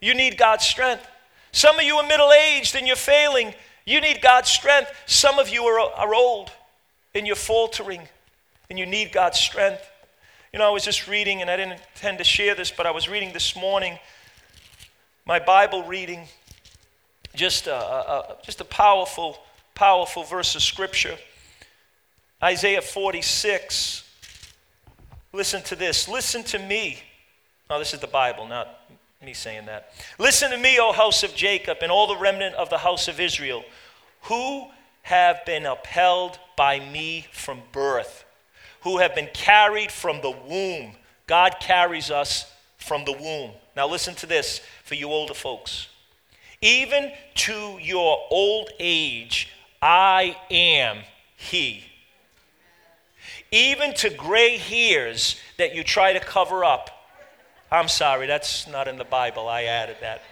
You 0.00 0.14
need 0.14 0.38
God's 0.38 0.64
strength. 0.64 1.06
Some 1.52 1.78
of 1.78 1.84
you 1.84 1.96
are 1.96 2.06
middle 2.08 2.32
aged 2.32 2.74
and 2.74 2.86
you're 2.86 2.96
failing. 2.96 3.52
You 3.84 4.00
need 4.00 4.22
God's 4.22 4.50
strength. 4.50 4.90
Some 5.04 5.38
of 5.38 5.50
you 5.50 5.62
are, 5.64 5.78
are 5.78 6.14
old 6.14 6.50
and 7.14 7.26
you're 7.26 7.36
faltering 7.36 8.08
and 8.70 8.78
you 8.78 8.86
need 8.86 9.12
God's 9.12 9.38
strength. 9.38 9.86
You 10.54 10.58
know, 10.58 10.66
I 10.66 10.70
was 10.70 10.84
just 10.84 11.06
reading, 11.06 11.40
and 11.40 11.50
I 11.50 11.56
didn't 11.56 11.80
intend 11.94 12.18
to 12.18 12.24
share 12.24 12.54
this, 12.54 12.70
but 12.70 12.86
I 12.86 12.90
was 12.90 13.08
reading 13.08 13.32
this 13.32 13.56
morning 13.56 13.98
my 15.24 15.38
Bible 15.38 15.84
reading, 15.84 16.26
just 17.34 17.66
a, 17.66 17.74
a, 17.74 18.36
just 18.42 18.60
a 18.60 18.64
powerful, 18.64 19.38
powerful 19.74 20.24
verse 20.24 20.54
of 20.54 20.62
Scripture. 20.62 21.16
Isaiah 22.42 22.82
46. 22.82 24.11
Listen 25.32 25.62
to 25.62 25.76
this. 25.76 26.08
Listen 26.08 26.42
to 26.44 26.58
me. 26.58 26.98
Oh, 27.70 27.78
this 27.78 27.94
is 27.94 28.00
the 28.00 28.06
Bible, 28.06 28.46
not 28.46 28.68
me 29.22 29.32
saying 29.32 29.66
that. 29.66 29.92
Listen 30.18 30.50
to 30.50 30.58
me, 30.58 30.78
O 30.78 30.92
house 30.92 31.22
of 31.22 31.34
Jacob, 31.34 31.78
and 31.80 31.90
all 31.90 32.06
the 32.06 32.16
remnant 32.16 32.54
of 32.56 32.68
the 32.68 32.78
house 32.78 33.08
of 33.08 33.18
Israel, 33.18 33.64
who 34.22 34.68
have 35.02 35.44
been 35.46 35.64
upheld 35.64 36.38
by 36.56 36.80
me 36.80 37.26
from 37.32 37.62
birth, 37.72 38.24
who 38.82 38.98
have 38.98 39.14
been 39.14 39.28
carried 39.32 39.90
from 39.90 40.20
the 40.20 40.30
womb. 40.30 40.96
God 41.26 41.56
carries 41.60 42.10
us 42.10 42.52
from 42.76 43.04
the 43.04 43.12
womb. 43.12 43.52
Now, 43.74 43.88
listen 43.88 44.14
to 44.16 44.26
this 44.26 44.60
for 44.84 44.96
you 44.96 45.08
older 45.08 45.34
folks. 45.34 45.88
Even 46.60 47.10
to 47.36 47.78
your 47.80 48.18
old 48.30 48.70
age, 48.78 49.48
I 49.80 50.36
am 50.50 50.98
He 51.36 51.84
even 53.50 53.94
to 53.94 54.10
gray 54.10 54.56
hairs 54.56 55.36
that 55.58 55.74
you 55.74 55.84
try 55.84 56.12
to 56.12 56.20
cover 56.20 56.64
up. 56.64 56.90
I'm 57.70 57.88
sorry, 57.88 58.26
that's 58.26 58.66
not 58.68 58.88
in 58.88 58.96
the 58.96 59.04
Bible. 59.04 59.48
I 59.48 59.64
added 59.64 59.96
that. 60.00 60.22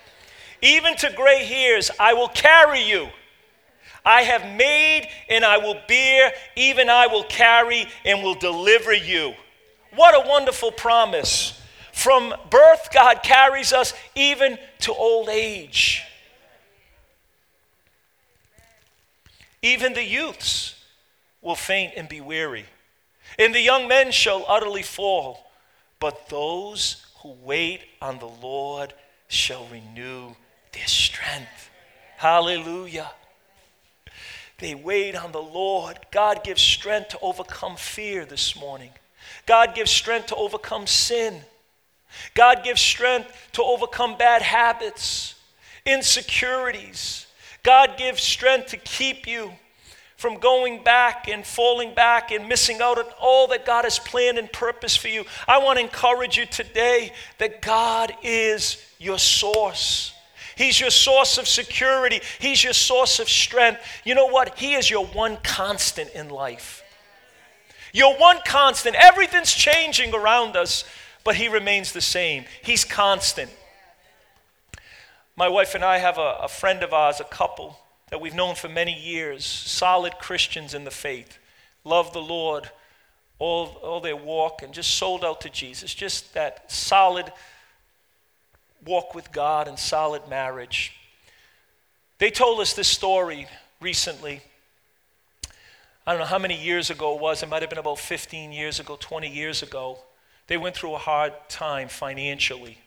Even 0.63 0.97
to 0.97 1.13
gray 1.15 1.45
hairs, 1.45 1.91
I 1.99 2.15
will 2.15 2.29
carry 2.29 2.83
you. 2.83 3.09
I 4.05 4.23
have 4.23 4.57
made 4.57 5.09
and 5.29 5.45
I 5.45 5.59
will 5.59 5.79
bear, 5.87 6.33
even 6.57 6.89
I 6.89 7.07
will 7.07 7.25
carry 7.25 7.87
and 8.05 8.23
will 8.23 8.35
deliver 8.35 8.93
you. 8.93 9.35
What 9.95 10.15
a 10.15 10.29
wonderful 10.29 10.73
promise. 10.73 11.61
From 11.93 12.35
birth, 12.49 12.89
God 12.93 13.23
carries 13.23 13.73
us 13.73 13.93
even 14.15 14.59
to 14.81 14.93
old 14.93 15.29
age. 15.29 16.03
Even 19.63 19.93
the 19.93 20.05
youths 20.05 20.83
will 21.43 21.55
faint 21.55 21.93
and 21.97 22.09
be 22.09 22.21
weary 22.21 22.65
and 23.39 23.55
the 23.55 23.61
young 23.61 23.89
men 23.89 24.13
shall 24.13 24.45
utterly 24.49 24.83
fall. 24.83 25.51
But 25.99 26.29
those 26.29 27.07
who 27.23 27.37
wait 27.43 27.83
on 28.01 28.19
the 28.19 28.27
Lord 28.27 28.95
shall 29.29 29.67
renew 29.67 30.35
their 30.73 30.87
strength. 30.87 31.71
Hallelujah. 32.17 33.11
They 34.59 34.75
wait 34.75 35.17
on 35.17 35.33
the 35.33 35.43
Lord. 35.43 35.99
God 36.11 36.45
gives 36.45 36.61
strength 36.61 37.11
to 37.11 37.19
overcome 37.21 37.77
fear 37.77 38.25
this 38.25 38.55
morning. 38.57 38.91
God 39.47 39.75
gives 39.75 39.91
strength 39.91 40.27
to 40.27 40.37
overcome 40.37 40.87
sin. 40.87 41.41
God 42.35 42.63
gives 42.65 42.81
strength 42.81 43.33
to 43.53 43.63
overcome 43.63 44.19
bad 44.19 44.43
habits, 44.43 45.35
insecurities. 45.87 47.27
God 47.63 47.97
gives 47.97 48.23
strength 48.23 48.69
to 48.69 48.77
keep 48.77 49.27
you 49.27 49.53
from 50.21 50.37
going 50.37 50.83
back 50.83 51.29
and 51.31 51.47
falling 51.47 51.95
back 51.95 52.31
and 52.31 52.47
missing 52.47 52.83
out 52.83 52.99
on 52.99 53.07
all 53.19 53.47
that 53.47 53.65
God 53.65 53.85
has 53.85 53.99
planned 53.99 54.37
and 54.37 54.53
purpose 54.53 54.95
for 54.95 55.09
you. 55.09 55.25
I 55.49 55.57
want 55.57 55.79
to 55.79 55.83
encourage 55.83 56.37
you 56.37 56.45
today 56.45 57.15
that 57.39 57.63
God 57.63 58.13
is 58.23 58.85
your 58.99 59.19
source. 59.19 60.13
He's 60.57 60.79
your 60.79 60.91
source 60.91 61.39
of 61.39 61.49
security. 61.49 62.21
He's 62.39 62.63
your 62.63 62.75
source 62.75 63.19
of 63.19 63.31
strength. 63.31 63.81
You 64.05 64.15
know 64.15 64.27
what? 64.27 64.59
He 64.59 64.75
is 64.75 64.91
your 64.91 65.07
one 65.07 65.39
constant 65.43 66.11
in 66.11 66.29
life. 66.29 66.83
Your 67.95 68.15
one 68.19 68.41
constant. 68.45 68.97
Everything's 68.97 69.55
changing 69.55 70.15
around 70.15 70.55
us, 70.55 70.85
but 71.25 71.37
He 71.37 71.49
remains 71.49 71.93
the 71.93 72.03
same. 72.03 72.45
He's 72.63 72.85
constant. 72.85 73.51
My 75.35 75.49
wife 75.49 75.75
and 75.75 75.83
I 75.83 75.97
have 75.97 76.19
a, 76.19 76.41
a 76.43 76.49
friend 76.49 76.83
of 76.83 76.93
ours, 76.93 77.21
a 77.21 77.25
couple 77.25 77.79
that 78.11 78.21
we've 78.21 78.35
known 78.35 78.57
for 78.57 78.69
many 78.69 78.93
years, 78.93 79.45
solid 79.45 80.19
Christians 80.19 80.75
in 80.75 80.85
the 80.85 80.91
faith, 80.91 81.39
love 81.85 82.13
the 82.13 82.21
Lord, 82.21 82.69
all, 83.39 83.79
all 83.83 84.01
their 84.01 84.17
walk, 84.17 84.63
and 84.63 84.75
just 84.75 84.97
sold 84.97 85.25
out 85.25 85.41
to 85.43 85.49
Jesus. 85.49 85.95
Just 85.95 86.35
that 86.35 86.71
solid 86.71 87.33
walk 88.85 89.15
with 89.15 89.33
God 89.33 89.69
and 89.69 89.79
solid 89.79 90.29
marriage. 90.29 90.93
They 92.19 92.31
told 92.31 92.61
us 92.61 92.75
this 92.75 92.89
story 92.89 93.47
recently. 93.81 94.43
I 96.07 96.13
don't 96.13 96.21
know 96.21 96.27
how 96.27 96.39
many 96.39 96.61
years 96.61 96.91
ago 96.91 97.15
it 97.15 97.21
was. 97.21 97.43
It 97.43 97.49
might 97.49 97.63
have 97.63 97.71
been 97.71 97.79
about 97.79 97.99
15 97.99 98.53
years 98.53 98.81
ago, 98.81 98.97
20 98.99 99.29
years 99.29 99.63
ago. 99.63 99.99
They 100.49 100.57
went 100.57 100.75
through 100.75 100.95
a 100.95 100.99
hard 100.99 101.33
time 101.49 101.89
financially, 101.89 102.79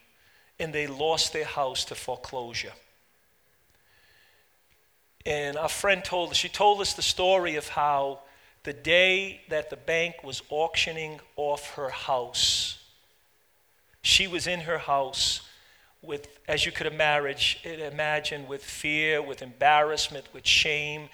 and 0.59 0.73
they 0.73 0.85
lost 0.85 1.31
their 1.31 1.45
house 1.45 1.85
to 1.85 1.95
foreclosure. 1.95 2.73
And 5.25 5.57
our 5.57 5.69
friend 5.69 6.03
told 6.03 6.31
us, 6.31 6.37
she 6.37 6.49
told 6.49 6.81
us 6.81 6.93
the 6.93 7.01
story 7.01 7.55
of 7.55 7.69
how 7.69 8.19
the 8.63 8.73
day 8.73 9.41
that 9.49 9.69
the 9.69 9.77
bank 9.77 10.23
was 10.23 10.41
auctioning 10.49 11.19
off 11.35 11.75
her 11.75 11.89
house, 11.89 12.79
she 14.01 14.27
was 14.27 14.47
in 14.47 14.61
her 14.61 14.77
house 14.77 15.41
with, 16.01 16.27
as 16.47 16.65
you 16.65 16.71
could 16.71 16.87
imagine, 16.87 18.47
with 18.47 18.63
fear, 18.63 19.21
with 19.21 19.41
embarrassment, 19.41 20.25
with 20.33 20.45
shame, 20.45 21.07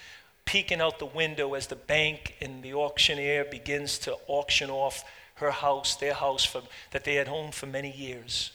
peeking 0.45 0.81
out 0.81 0.97
the 0.97 1.05
window 1.05 1.53
as 1.53 1.67
the 1.67 1.75
bank 1.75 2.35
and 2.41 2.63
the 2.63 2.73
auctioneer 2.73 3.45
begins 3.45 3.99
to 3.99 4.17
auction 4.27 4.71
off 4.71 5.03
her 5.35 5.51
house, 5.51 5.95
their 5.95 6.15
house 6.15 6.43
for, 6.43 6.63
that 6.91 7.03
they 7.03 7.15
had 7.15 7.29
owned 7.29 7.53
for 7.53 7.67
many 7.67 7.91
years. 7.91 8.51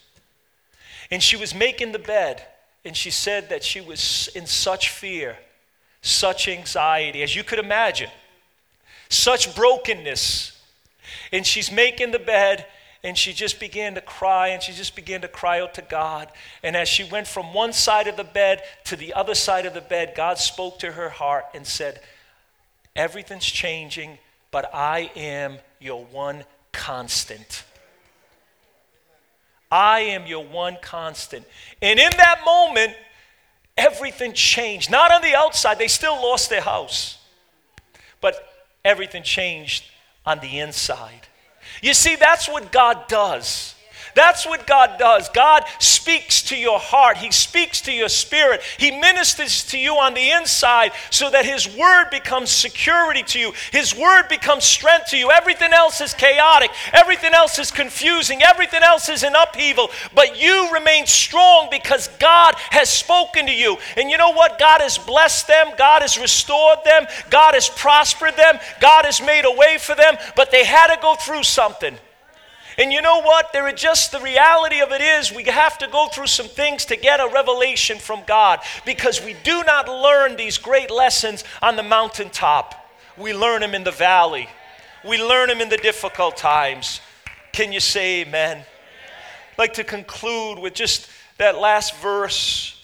And 1.10 1.22
she 1.22 1.36
was 1.36 1.54
making 1.54 1.92
the 1.92 1.98
bed, 2.00 2.44
and 2.84 2.96
she 2.96 3.10
said 3.10 3.48
that 3.48 3.64
she 3.64 3.80
was 3.80 4.28
in 4.34 4.46
such 4.46 4.90
fear, 4.90 5.38
such 6.02 6.48
anxiety, 6.48 7.22
as 7.22 7.34
you 7.34 7.42
could 7.42 7.58
imagine, 7.58 8.10
such 9.08 9.54
brokenness. 9.56 10.52
And 11.32 11.46
she's 11.46 11.72
making 11.72 12.10
the 12.10 12.18
bed, 12.18 12.66
and 13.02 13.16
she 13.16 13.32
just 13.32 13.60
began 13.60 13.94
to 13.94 14.00
cry 14.00 14.48
and 14.48 14.62
she 14.62 14.72
just 14.72 14.96
began 14.96 15.20
to 15.20 15.28
cry 15.28 15.60
out 15.60 15.74
to 15.74 15.82
God. 15.82 16.30
And 16.62 16.74
as 16.74 16.88
she 16.88 17.04
went 17.04 17.26
from 17.26 17.52
one 17.52 17.74
side 17.74 18.08
of 18.08 18.16
the 18.16 18.24
bed 18.24 18.62
to 18.84 18.96
the 18.96 19.12
other 19.12 19.34
side 19.34 19.66
of 19.66 19.74
the 19.74 19.82
bed, 19.82 20.14
God 20.16 20.38
spoke 20.38 20.78
to 20.78 20.92
her 20.92 21.10
heart 21.10 21.44
and 21.54 21.66
said, 21.66 22.00
Everything's 22.96 23.44
changing, 23.44 24.18
but 24.50 24.70
I 24.72 25.10
am 25.16 25.58
your 25.80 26.04
one 26.06 26.44
constant. 26.72 27.64
I 29.74 30.02
am 30.02 30.28
your 30.28 30.44
one 30.44 30.78
constant. 30.80 31.44
And 31.82 31.98
in 31.98 32.10
that 32.16 32.42
moment, 32.46 32.94
everything 33.76 34.32
changed. 34.32 34.88
Not 34.88 35.10
on 35.10 35.20
the 35.20 35.34
outside, 35.34 35.80
they 35.80 35.88
still 35.88 36.14
lost 36.14 36.48
their 36.48 36.60
house, 36.60 37.18
but 38.20 38.36
everything 38.84 39.24
changed 39.24 39.82
on 40.24 40.38
the 40.38 40.60
inside. 40.60 41.26
You 41.82 41.92
see, 41.92 42.14
that's 42.14 42.48
what 42.48 42.70
God 42.70 43.08
does. 43.08 43.73
That's 44.14 44.46
what 44.46 44.66
God 44.66 44.98
does. 44.98 45.28
God 45.30 45.64
speaks 45.78 46.42
to 46.42 46.56
your 46.56 46.78
heart, 46.78 47.16
He 47.16 47.30
speaks 47.30 47.80
to 47.82 47.92
your 47.92 48.08
spirit, 48.08 48.62
He 48.78 48.90
ministers 48.90 49.64
to 49.64 49.78
you 49.78 49.94
on 49.94 50.14
the 50.14 50.30
inside 50.30 50.92
so 51.10 51.30
that 51.30 51.44
His 51.44 51.74
word 51.76 52.10
becomes 52.10 52.50
security 52.50 53.22
to 53.24 53.38
you, 53.38 53.52
His 53.72 53.96
word 53.96 54.28
becomes 54.28 54.64
strength 54.64 55.10
to 55.10 55.16
you. 55.16 55.30
Everything 55.30 55.72
else 55.72 56.00
is 56.00 56.14
chaotic, 56.14 56.70
everything 56.92 57.34
else 57.34 57.58
is 57.58 57.70
confusing, 57.70 58.42
everything 58.42 58.82
else 58.82 59.08
is 59.08 59.22
in 59.22 59.34
upheaval, 59.34 59.90
but 60.14 60.40
you 60.40 60.72
remain 60.72 61.06
strong 61.06 61.68
because 61.70 62.08
God 62.18 62.54
has 62.70 62.88
spoken 62.88 63.46
to 63.46 63.52
you. 63.52 63.76
And 63.96 64.10
you 64.10 64.16
know 64.16 64.32
what? 64.32 64.58
God 64.58 64.80
has 64.80 64.96
blessed 64.96 65.48
them, 65.48 65.68
God 65.76 66.02
has 66.02 66.16
restored 66.16 66.78
them, 66.84 67.06
God 67.30 67.54
has 67.54 67.68
prospered 67.68 68.36
them, 68.36 68.58
God 68.80 69.04
has 69.04 69.20
made 69.20 69.44
a 69.44 69.52
way 69.52 69.78
for 69.78 69.94
them, 69.94 70.14
but 70.36 70.50
they 70.50 70.64
had 70.64 70.94
to 70.94 71.00
go 71.00 71.16
through 71.16 71.42
something. 71.42 71.96
And 72.78 72.92
you 72.92 73.00
know 73.00 73.20
what? 73.22 73.52
There 73.52 73.66
are 73.66 73.72
just 73.72 74.10
the 74.10 74.20
reality 74.20 74.80
of 74.80 74.90
it 74.90 75.00
is 75.00 75.32
we 75.32 75.44
have 75.44 75.78
to 75.78 75.86
go 75.86 76.08
through 76.08 76.26
some 76.26 76.48
things 76.48 76.84
to 76.86 76.96
get 76.96 77.20
a 77.20 77.30
revelation 77.32 77.98
from 77.98 78.22
God 78.26 78.60
because 78.84 79.22
we 79.24 79.36
do 79.44 79.62
not 79.64 79.88
learn 79.88 80.36
these 80.36 80.58
great 80.58 80.90
lessons 80.90 81.44
on 81.62 81.76
the 81.76 81.82
mountaintop. 81.82 82.74
We 83.16 83.32
learn 83.32 83.60
them 83.60 83.74
in 83.74 83.84
the 83.84 83.92
valley. 83.92 84.48
We 85.04 85.22
learn 85.22 85.48
them 85.48 85.60
in 85.60 85.68
the 85.68 85.76
difficult 85.76 86.36
times. 86.36 87.00
Can 87.52 87.72
you 87.72 87.80
say 87.80 88.22
amen? 88.22 88.58
I'd 88.58 89.58
like 89.58 89.74
to 89.74 89.84
conclude 89.84 90.58
with 90.58 90.74
just 90.74 91.08
that 91.38 91.56
last 91.58 91.96
verse, 91.96 92.82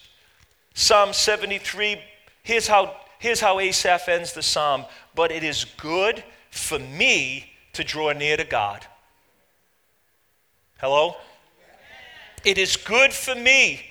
Psalm 0.75 1.13
73. 1.13 2.01
Here's 2.45 2.69
how, 2.69 2.95
here's 3.19 3.41
how 3.41 3.59
Asaph 3.59 4.09
ends 4.09 4.33
the 4.33 4.43
psalm. 4.43 4.85
But 5.17 5.33
it 5.33 5.43
is 5.43 5.65
good 5.65 6.23
for 6.51 6.79
me 6.79 7.53
to 7.73 7.83
draw 7.83 8.13
near 8.13 8.37
to 8.37 8.45
God. 8.45 8.87
Hello? 10.81 11.15
It 12.43 12.57
is 12.57 12.79
good 12.79 13.13
for 13.13 13.35
me 13.35 13.83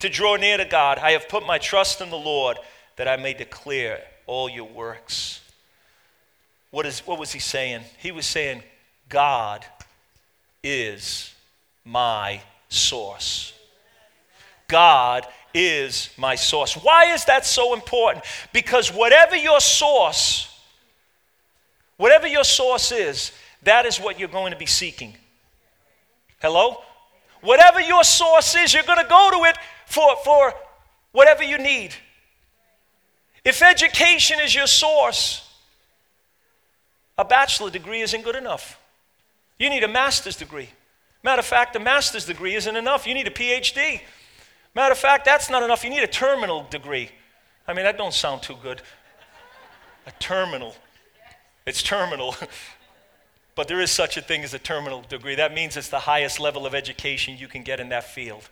to 0.00 0.10
draw 0.10 0.36
near 0.36 0.58
to 0.58 0.66
God. 0.66 0.98
I 0.98 1.12
have 1.12 1.30
put 1.30 1.46
my 1.46 1.56
trust 1.56 2.02
in 2.02 2.10
the 2.10 2.18
Lord 2.18 2.58
that 2.96 3.08
I 3.08 3.16
may 3.16 3.32
declare 3.32 4.02
all 4.26 4.46
your 4.46 4.68
works. 4.68 5.40
What, 6.72 6.84
is, 6.84 7.00
what 7.06 7.18
was 7.18 7.32
he 7.32 7.38
saying? 7.38 7.84
He 7.96 8.12
was 8.12 8.26
saying, 8.26 8.62
God 9.08 9.64
is 10.62 11.34
my 11.86 12.42
source. 12.68 13.54
God 14.68 15.26
is 15.54 16.10
my 16.18 16.34
source. 16.34 16.74
Why 16.74 17.14
is 17.14 17.24
that 17.24 17.46
so 17.46 17.72
important? 17.72 18.26
Because 18.52 18.92
whatever 18.92 19.36
your 19.36 19.60
source, 19.60 20.54
whatever 21.96 22.26
your 22.26 22.44
source 22.44 22.92
is, 22.92 23.32
that 23.62 23.86
is 23.86 23.98
what 23.98 24.20
you're 24.20 24.28
going 24.28 24.52
to 24.52 24.58
be 24.58 24.66
seeking. 24.66 25.14
Hello? 26.46 26.80
Whatever 27.40 27.80
your 27.80 28.04
source 28.04 28.54
is, 28.54 28.72
you're 28.72 28.84
going 28.84 29.02
to 29.02 29.08
go 29.08 29.30
to 29.32 29.48
it 29.48 29.58
for, 29.86 30.14
for 30.24 30.54
whatever 31.10 31.42
you 31.42 31.58
need. 31.58 31.92
If 33.44 33.62
education 33.62 34.38
is 34.40 34.54
your 34.54 34.68
source, 34.68 35.44
a 37.18 37.24
bachelor 37.24 37.68
degree 37.68 38.00
isn't 38.00 38.22
good 38.22 38.36
enough. 38.36 38.78
You 39.58 39.68
need 39.68 39.82
a 39.82 39.88
master's 39.88 40.36
degree. 40.36 40.68
Matter 41.24 41.40
of 41.40 41.46
fact, 41.46 41.74
a 41.74 41.80
master's 41.80 42.26
degree 42.26 42.54
isn't 42.54 42.76
enough. 42.76 43.08
You 43.08 43.14
need 43.14 43.26
a 43.26 43.30
PhD. 43.30 44.00
Matter 44.72 44.92
of 44.92 44.98
fact, 44.98 45.24
that's 45.24 45.50
not 45.50 45.64
enough. 45.64 45.82
You 45.82 45.90
need 45.90 46.04
a 46.04 46.06
terminal 46.06 46.64
degree. 46.70 47.10
I 47.66 47.72
mean, 47.72 47.86
that 47.86 47.98
don't 47.98 48.14
sound 48.14 48.42
too 48.42 48.54
good. 48.62 48.82
A 50.06 50.12
terminal. 50.20 50.76
It's 51.66 51.82
terminal. 51.82 52.36
But 53.56 53.68
there 53.68 53.80
is 53.80 53.90
such 53.90 54.16
a 54.16 54.20
thing 54.20 54.44
as 54.44 54.54
a 54.54 54.58
terminal 54.58 55.02
degree. 55.08 55.34
That 55.34 55.52
means 55.54 55.76
it's 55.76 55.88
the 55.88 55.98
highest 55.98 56.38
level 56.38 56.66
of 56.66 56.74
education 56.74 57.36
you 57.38 57.48
can 57.48 57.62
get 57.62 57.80
in 57.80 57.88
that 57.88 58.04
field. 58.04 58.48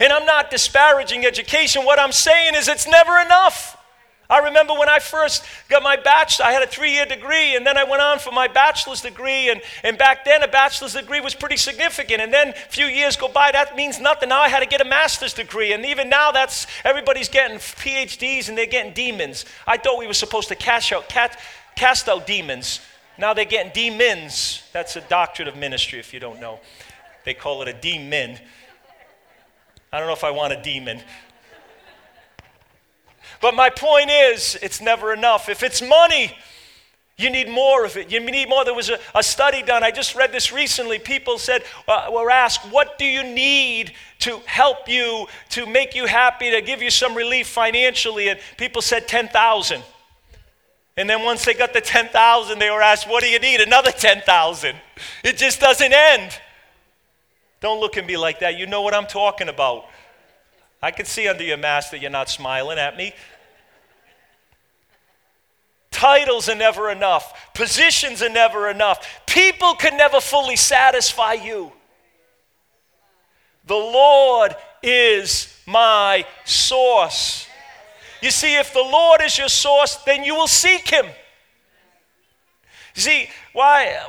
And 0.00 0.12
I'm 0.12 0.26
not 0.26 0.50
disparaging 0.50 1.24
education. 1.24 1.84
What 1.84 2.00
I'm 2.00 2.12
saying 2.12 2.56
is 2.56 2.66
it's 2.66 2.88
never 2.88 3.16
enough. 3.20 3.80
I 4.28 4.38
remember 4.40 4.74
when 4.74 4.88
I 4.88 4.98
first 4.98 5.44
got 5.68 5.84
my 5.84 5.94
bachelor, 5.94 6.46
I 6.46 6.50
had 6.50 6.64
a 6.64 6.66
three 6.66 6.92
year 6.92 7.06
degree, 7.06 7.54
and 7.54 7.64
then 7.64 7.76
I 7.76 7.84
went 7.84 8.02
on 8.02 8.18
for 8.18 8.32
my 8.32 8.48
bachelor's 8.48 9.02
degree. 9.02 9.50
And, 9.50 9.62
and 9.84 9.96
back 9.96 10.24
then, 10.24 10.42
a 10.42 10.48
bachelor's 10.48 10.94
degree 10.94 11.20
was 11.20 11.36
pretty 11.36 11.56
significant. 11.56 12.20
And 12.20 12.32
then 12.32 12.48
a 12.48 12.54
few 12.54 12.86
years 12.86 13.14
go 13.14 13.28
by, 13.28 13.52
that 13.52 13.76
means 13.76 14.00
nothing. 14.00 14.30
Now 14.30 14.40
I 14.40 14.48
had 14.48 14.60
to 14.60 14.66
get 14.66 14.80
a 14.80 14.84
master's 14.84 15.32
degree. 15.32 15.72
And 15.72 15.86
even 15.86 16.08
now, 16.08 16.32
that's 16.32 16.66
everybody's 16.84 17.28
getting 17.28 17.58
PhDs 17.58 18.48
and 18.48 18.58
they're 18.58 18.66
getting 18.66 18.92
demons. 18.92 19.44
I 19.64 19.76
thought 19.76 19.96
we 19.96 20.08
were 20.08 20.12
supposed 20.12 20.48
to 20.48 20.56
cast 20.56 20.92
out, 20.92 21.08
cast 21.76 22.08
out 22.08 22.26
demons. 22.26 22.80
Now 23.18 23.32
they're 23.34 23.44
getting 23.44 23.72
demons. 23.72 24.62
That's 24.72 24.96
a 24.96 25.00
doctorate 25.00 25.48
of 25.48 25.56
ministry 25.56 25.98
if 25.98 26.12
you 26.12 26.20
don't 26.20 26.40
know. 26.40 26.60
They 27.24 27.34
call 27.34 27.62
it 27.62 27.68
a 27.68 27.72
demon. 27.72 28.38
I 29.92 29.98
don't 29.98 30.06
know 30.06 30.12
if 30.14 30.24
I 30.24 30.30
want 30.30 30.52
a 30.52 30.62
demon. 30.62 31.00
But 33.40 33.54
my 33.54 33.70
point 33.70 34.10
is, 34.10 34.58
it's 34.62 34.80
never 34.80 35.12
enough. 35.12 35.48
If 35.48 35.62
it's 35.62 35.82
money, 35.82 36.36
you 37.18 37.30
need 37.30 37.48
more 37.48 37.84
of 37.84 37.96
it. 37.96 38.10
You 38.12 38.20
need 38.20 38.48
more. 38.48 38.64
There 38.64 38.74
was 38.74 38.90
a, 38.90 38.98
a 39.14 39.22
study 39.22 39.62
done. 39.62 39.82
I 39.82 39.90
just 39.90 40.14
read 40.14 40.32
this 40.32 40.52
recently. 40.52 40.98
People 40.98 41.38
said, 41.38 41.62
uh, 41.88 42.10
were 42.12 42.30
asked, 42.30 42.70
What 42.70 42.98
do 42.98 43.06
you 43.06 43.22
need 43.22 43.92
to 44.20 44.40
help 44.44 44.88
you, 44.88 45.26
to 45.50 45.66
make 45.66 45.94
you 45.94 46.06
happy, 46.06 46.50
to 46.50 46.60
give 46.60 46.82
you 46.82 46.90
some 46.90 47.14
relief 47.14 47.46
financially? 47.48 48.28
And 48.28 48.38
people 48.58 48.82
said 48.82 49.08
10,000. 49.08 49.82
And 50.96 51.10
then 51.10 51.22
once 51.22 51.44
they 51.44 51.52
got 51.52 51.72
the 51.72 51.80
10,000, 51.80 52.58
they 52.58 52.70
were 52.70 52.80
asked, 52.80 53.08
What 53.08 53.22
do 53.22 53.28
you 53.28 53.38
need? 53.38 53.60
Another 53.60 53.90
10,000. 53.90 54.76
It 55.22 55.36
just 55.36 55.60
doesn't 55.60 55.92
end. 55.92 56.40
Don't 57.60 57.80
look 57.80 57.96
at 57.96 58.06
me 58.06 58.16
like 58.16 58.40
that. 58.40 58.56
You 58.56 58.66
know 58.66 58.82
what 58.82 58.94
I'm 58.94 59.06
talking 59.06 59.48
about. 59.48 59.86
I 60.82 60.90
can 60.90 61.06
see 61.06 61.28
under 61.28 61.42
your 61.42 61.56
mask 61.56 61.90
that 61.90 62.00
you're 62.00 62.10
not 62.10 62.28
smiling 62.28 62.78
at 62.78 62.96
me. 62.96 63.12
Titles 65.90 66.48
are 66.50 66.54
never 66.54 66.90
enough, 66.90 67.52
positions 67.54 68.22
are 68.22 68.28
never 68.28 68.68
enough. 68.68 69.22
People 69.26 69.74
can 69.74 69.96
never 69.96 70.20
fully 70.20 70.56
satisfy 70.56 71.32
you. 71.32 71.72
The 73.64 73.74
Lord 73.74 74.54
is 74.82 75.58
my 75.66 76.26
source. 76.44 77.46
You 78.22 78.30
see, 78.30 78.56
if 78.56 78.72
the 78.72 78.82
Lord 78.82 79.20
is 79.22 79.36
your 79.38 79.48
source, 79.48 79.96
then 79.96 80.24
you 80.24 80.34
will 80.34 80.46
seek 80.46 80.88
Him. 80.88 81.06
You 82.94 83.02
see, 83.02 83.28
why? 83.52 84.08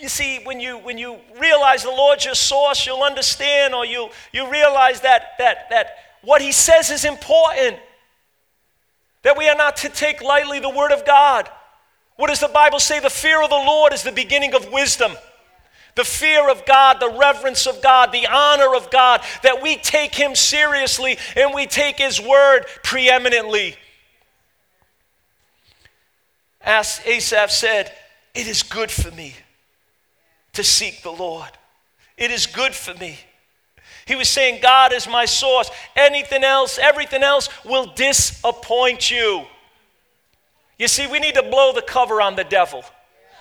You 0.00 0.08
see, 0.08 0.40
when 0.44 0.60
you 0.60 0.78
when 0.78 0.98
you 0.98 1.18
realize 1.38 1.82
the 1.82 1.90
Lord's 1.90 2.24
your 2.24 2.34
source, 2.34 2.86
you'll 2.86 3.02
understand, 3.02 3.74
or 3.74 3.84
you 3.84 4.10
you 4.32 4.50
realize 4.50 5.00
that 5.00 5.32
that 5.38 5.70
that 5.70 5.88
what 6.22 6.40
He 6.40 6.52
says 6.52 6.90
is 6.90 7.04
important. 7.04 7.78
That 9.22 9.38
we 9.38 9.48
are 9.48 9.56
not 9.56 9.76
to 9.78 9.88
take 9.88 10.22
lightly 10.22 10.60
the 10.60 10.68
Word 10.68 10.92
of 10.92 11.06
God. 11.06 11.48
What 12.16 12.28
does 12.28 12.40
the 12.40 12.48
Bible 12.48 12.78
say? 12.78 13.00
The 13.00 13.10
fear 13.10 13.42
of 13.42 13.50
the 13.50 13.56
Lord 13.56 13.92
is 13.92 14.02
the 14.02 14.12
beginning 14.12 14.54
of 14.54 14.70
wisdom 14.70 15.12
the 15.94 16.04
fear 16.04 16.48
of 16.50 16.66
God, 16.66 17.00
the 17.00 17.10
reverence 17.10 17.66
of 17.66 17.80
God, 17.82 18.12
the 18.12 18.26
honor 18.26 18.74
of 18.74 18.90
God, 18.90 19.22
that 19.42 19.62
we 19.62 19.76
take 19.76 20.14
Him 20.14 20.34
seriously 20.34 21.18
and 21.36 21.54
we 21.54 21.66
take 21.66 21.98
His 21.98 22.20
word 22.20 22.64
preeminently. 22.82 23.76
As 26.60 27.00
Asaph 27.04 27.50
said, 27.50 27.92
It 28.34 28.46
is 28.48 28.62
good 28.62 28.90
for 28.90 29.10
me 29.10 29.34
to 30.54 30.64
seek 30.64 31.02
the 31.02 31.12
Lord. 31.12 31.50
It 32.16 32.30
is 32.30 32.46
good 32.46 32.74
for 32.74 32.94
me. 32.94 33.18
He 34.06 34.14
was 34.14 34.28
saying, 34.28 34.60
God 34.60 34.92
is 34.92 35.08
my 35.08 35.24
source. 35.24 35.70
Anything 35.96 36.44
else, 36.44 36.78
everything 36.78 37.22
else 37.22 37.48
will 37.64 37.86
disappoint 37.94 39.10
you. 39.10 39.44
You 40.78 40.88
see, 40.88 41.06
we 41.06 41.20
need 41.20 41.34
to 41.36 41.42
blow 41.42 41.72
the 41.72 41.82
cover 41.82 42.20
on 42.20 42.36
the 42.36 42.44
devil. 42.44 42.84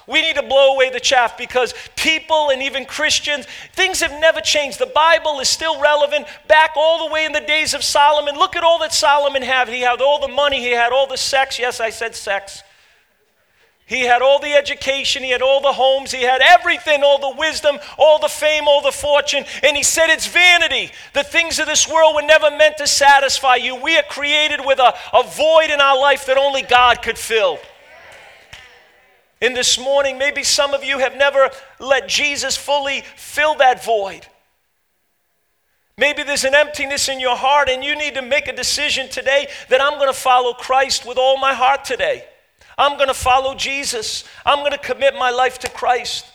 We 0.07 0.21
need 0.21 0.35
to 0.35 0.43
blow 0.43 0.73
away 0.73 0.89
the 0.89 0.99
chaff 0.99 1.37
because 1.37 1.73
people 1.95 2.49
and 2.49 2.61
even 2.61 2.85
Christians, 2.85 3.45
things 3.73 4.01
have 4.01 4.11
never 4.19 4.41
changed. 4.41 4.79
The 4.79 4.85
Bible 4.87 5.39
is 5.39 5.47
still 5.47 5.79
relevant 5.79 6.27
back 6.47 6.71
all 6.75 7.07
the 7.07 7.13
way 7.13 7.25
in 7.25 7.31
the 7.31 7.39
days 7.39 7.73
of 7.73 7.83
Solomon. 7.83 8.35
Look 8.35 8.55
at 8.55 8.63
all 8.63 8.79
that 8.79 8.93
Solomon 8.93 9.41
had. 9.41 9.69
He 9.69 9.81
had 9.81 10.01
all 10.01 10.19
the 10.19 10.27
money, 10.27 10.59
he 10.59 10.71
had 10.71 10.91
all 10.91 11.07
the 11.07 11.17
sex. 11.17 11.57
Yes, 11.57 11.79
I 11.79 11.89
said 11.89 12.15
sex. 12.15 12.63
He 13.85 14.01
had 14.01 14.21
all 14.21 14.39
the 14.39 14.53
education, 14.53 15.23
he 15.23 15.31
had 15.31 15.41
all 15.41 15.59
the 15.59 15.73
homes, 15.73 16.11
he 16.11 16.23
had 16.23 16.41
everything, 16.41 17.03
all 17.03 17.19
the 17.19 17.37
wisdom, 17.37 17.79
all 17.97 18.17
the 18.17 18.29
fame, 18.29 18.65
all 18.65 18.81
the 18.81 18.93
fortune. 18.93 19.43
And 19.61 19.75
he 19.75 19.83
said, 19.83 20.07
It's 20.09 20.25
vanity. 20.25 20.91
The 21.13 21.23
things 21.23 21.59
of 21.59 21.65
this 21.65 21.87
world 21.87 22.15
were 22.15 22.21
never 22.21 22.49
meant 22.49 22.77
to 22.77 22.87
satisfy 22.87 23.57
you. 23.57 23.75
We 23.75 23.97
are 23.97 24.03
created 24.03 24.61
with 24.65 24.79
a, 24.79 24.93
a 25.13 25.23
void 25.23 25.69
in 25.69 25.81
our 25.81 25.99
life 25.99 26.25
that 26.27 26.37
only 26.37 26.61
God 26.61 27.01
could 27.01 27.17
fill. 27.17 27.59
And 29.43 29.57
this 29.57 29.77
morning, 29.77 30.17
maybe 30.17 30.41
some 30.41 30.73
of 30.73 30.85
you 30.85 30.99
have 30.99 31.17
never 31.17 31.49
let 31.77 32.07
Jesus 32.07 32.55
fully 32.55 33.03
fill 33.17 33.55
that 33.55 33.83
void. 33.83 34.25
Maybe 35.97 36.23
there's 36.23 36.45
an 36.45 36.55
emptiness 36.55 37.09
in 37.09 37.19
your 37.19 37.35
heart, 37.35 37.67
and 37.67 37.83
you 37.83 37.93
need 37.93 38.13
to 38.13 38.21
make 38.21 38.47
a 38.47 38.55
decision 38.55 39.09
today 39.09 39.49
that 39.67 39.81
I'm 39.81 39.99
going 39.99 40.07
to 40.07 40.17
follow 40.17 40.53
Christ 40.53 41.05
with 41.05 41.17
all 41.17 41.37
my 41.37 41.53
heart 41.53 41.83
today. 41.83 42.23
I'm 42.77 42.95
going 42.95 43.09
to 43.09 43.13
follow 43.13 43.53
Jesus. 43.53 44.23
I'm 44.45 44.59
going 44.59 44.71
to 44.71 44.77
commit 44.77 45.13
my 45.13 45.29
life 45.29 45.59
to 45.59 45.69
Christ. 45.69 46.25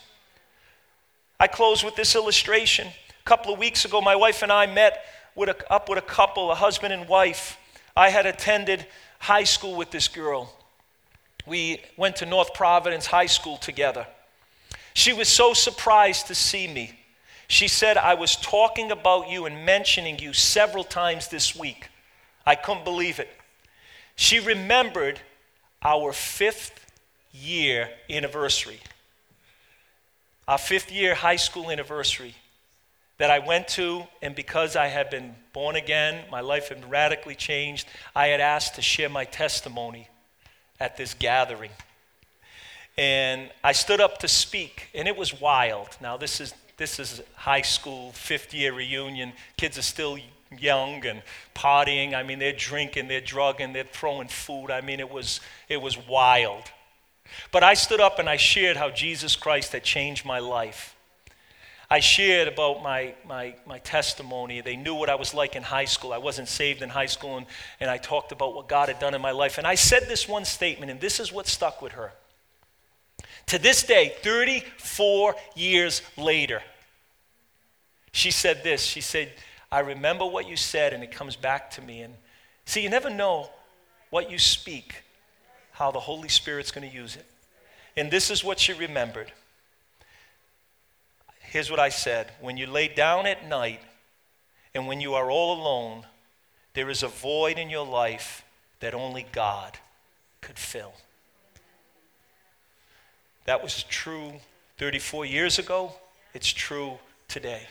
I 1.41 1.47
close 1.47 1.83
with 1.83 1.97
this 1.97 2.15
illustration. 2.15 2.89
A 2.89 3.25
couple 3.25 3.55
of 3.55 3.59
weeks 3.59 3.87
ago, 3.87 4.03
my 4.03 4.17
wife 4.17 4.43
and 4.43 4.53
I 4.53 4.67
met 4.67 5.03
with 5.35 5.49
a, 5.49 5.73
up 5.73 5.89
with 5.89 5.99
a 5.99 6.03
couple, 6.03 6.51
a 6.51 6.55
husband 6.55 6.93
and 6.93 7.09
wife. 7.09 7.57
I 7.97 8.11
had 8.11 8.27
attended 8.27 8.87
high 9.19 9.45
school 9.45 9.77
with 9.77 9.93
this 9.93 10.09
girl 10.09 10.58
we 11.49 11.81
went 11.97 12.17
to 12.17 12.27
North 12.27 12.55
Providence 12.55 13.07
High 13.07 13.27
School 13.27 13.57
together. 13.57 14.07
She 14.95 15.13
was 15.13 15.29
so 15.29 15.55
surprised 15.55 16.27
to 16.27 16.35
see 16.35 16.67
me. 16.67 16.99
She 17.47 17.69
said, 17.69 17.97
I 17.97 18.15
was 18.15 18.37
talking 18.37 18.91
about 18.91 19.31
you 19.31 19.47
and 19.47 19.65
mentioning 19.65 20.19
you 20.19 20.33
several 20.33 20.85
times 20.85 21.29
this 21.29 21.57
week. 21.57 21.89
I 22.45 22.55
couldn't 22.55 22.85
believe 22.85 23.19
it. 23.19 23.31
She 24.17 24.41
remembered 24.41 25.21
our 25.83 26.13
fifth 26.13 26.85
year 27.33 27.91
anniversary, 28.11 28.81
our 30.47 30.59
fifth 30.59 30.91
year 30.91 31.15
high 31.15 31.37
school 31.37 31.71
anniversary 31.71 32.35
that 33.19 33.31
I 33.31 33.39
went 33.39 33.69
to, 33.69 34.05
and 34.23 34.35
because 34.35 34.77
I 34.77 34.87
had 34.87 35.11
been 35.11 35.35
born 35.53 35.77
again, 35.77 36.25
my 36.31 36.41
life 36.41 36.69
had 36.69 36.89
radically 36.91 37.35
changed, 37.35 37.87
I 38.15 38.29
had 38.29 38.41
asked 38.41 38.75
to 38.77 38.83
share 38.83 39.09
my 39.09 39.25
testimony 39.25 40.09
at 40.81 40.97
this 40.97 41.15
gathering. 41.15 41.71
And 42.97 43.51
I 43.63 43.73
stood 43.73 44.01
up 44.01 44.19
to 44.19 44.29
speak, 44.29 44.89
and 44.95 45.07
it 45.07 45.17
was 45.17 45.41
wild. 45.41 45.97
Now, 46.01 46.17
this 46.17 46.41
is, 46.41 46.53
this 46.77 46.99
is 46.99 47.23
high 47.35 47.63
school, 47.63 48.13
fifth 48.13 48.53
year 48.53 48.73
reunion. 48.73 49.33
Kids 49.57 49.79
are 49.79 49.83
still 49.83 50.19
young 50.57 51.05
and 51.07 51.23
partying. 51.55 52.15
I 52.15 52.23
mean, 52.23 52.39
they're 52.39 52.53
drinking, 52.53 53.09
they're 53.09 53.21
drugging, 53.21 53.73
they're 53.73 53.85
throwing 53.85 54.29
food. 54.29 54.71
I 54.71 54.81
mean, 54.81 54.99
it 55.01 55.11
was, 55.11 55.41
it 55.69 55.81
was 55.81 55.97
wild. 56.09 56.65
But 57.53 57.63
I 57.63 57.75
stood 57.75 58.01
up 58.01 58.19
and 58.19 58.29
I 58.29 58.37
shared 58.37 58.77
how 58.77 58.91
Jesus 58.91 59.37
Christ 59.37 59.73
had 59.73 59.85
changed 59.85 60.25
my 60.25 60.39
life. 60.39 60.97
I 61.91 62.01
shared 62.01 62.49
about 62.49 62.83
my, 62.83 63.15
my, 63.27 63.55
my 63.67 63.79
testimony. 63.79 64.61
They 64.61 64.77
knew 64.77 64.95
what 64.95 65.09
I 65.09 65.15
was 65.15 65.33
like 65.33 65.57
in 65.57 65.63
high 65.63 65.87
school. 65.87 66.13
I 66.13 66.19
wasn't 66.19 66.49
saved 66.49 66.83
in 66.83 66.91
high 66.91 67.07
school, 67.07 67.39
and, 67.39 67.47
and 67.81 67.89
I 67.89 67.97
talked 67.97 68.31
about 68.31 68.55
what 68.55 68.69
God 68.69 68.89
had 68.89 68.99
done 68.99 69.15
in 69.15 69.23
my 69.23 69.31
life. 69.31 69.57
And 69.57 69.67
I 69.67 69.75
said 69.75 70.05
this 70.07 70.29
one 70.29 70.45
statement, 70.45 70.91
and 70.91 71.01
this 71.01 71.19
is 71.19 71.33
what 71.33 71.47
stuck 71.47 71.81
with 71.81 71.93
her. 71.93 72.13
To 73.47 73.59
this 73.59 73.83
day, 73.83 74.15
34 74.23 75.35
years 75.57 76.03
later, 76.19 76.61
she 78.13 78.31
said 78.31 78.63
this. 78.63 78.83
She 78.83 79.01
said, 79.01 79.33
I 79.73 79.81
remember 79.81 80.27
what 80.27 80.47
you 80.47 80.57
said, 80.57 80.93
and 80.93 81.03
it 81.03 81.11
comes 81.11 81.37
back 81.37 81.71
to 81.73 81.83
me. 81.83 82.03
And 82.03 82.15
see, 82.67 82.83
you 82.83 82.91
never 82.91 83.09
know 83.09 83.49
what 84.11 84.31
you 84.31 84.39
speak, 84.39 85.03
how 85.73 85.91
the 85.91 86.01
Holy 86.01 86.29
Spirit's 86.29 86.71
going 86.71 86.89
to 86.89 86.95
use 86.95 87.17
it. 87.17 87.25
And 87.97 88.11
this 88.11 88.31
is 88.31 88.45
what 88.45 88.59
she 88.59 88.75
remembered. 88.75 89.33
Here's 91.51 91.71
what 91.71 91.81
I 91.81 91.89
said 91.89 92.31
When 92.41 92.57
you 92.57 92.67
lay 92.67 92.89
down 92.89 93.27
at 93.27 93.49
night 93.49 93.81
and 94.75 94.87
when 94.87 95.01
you 95.01 95.15
are 95.15 95.31
all 95.31 95.59
alone, 95.59 96.05
there 96.75 96.91
is 96.91 97.03
a 97.03 97.09
void 97.09 97.59
in 97.59 97.71
your 97.71 97.87
life 97.87 98.45
that 98.81 98.95
only 98.95 99.27
God 99.33 99.79
could 100.41 100.59
fill. 100.59 100.93
That 103.47 103.63
was 103.63 103.83
true 103.85 104.35
34 104.77 105.25
years 105.25 105.59
ago. 105.59 105.93
It's 106.35 106.53
true 106.53 106.99
today. 107.29 107.63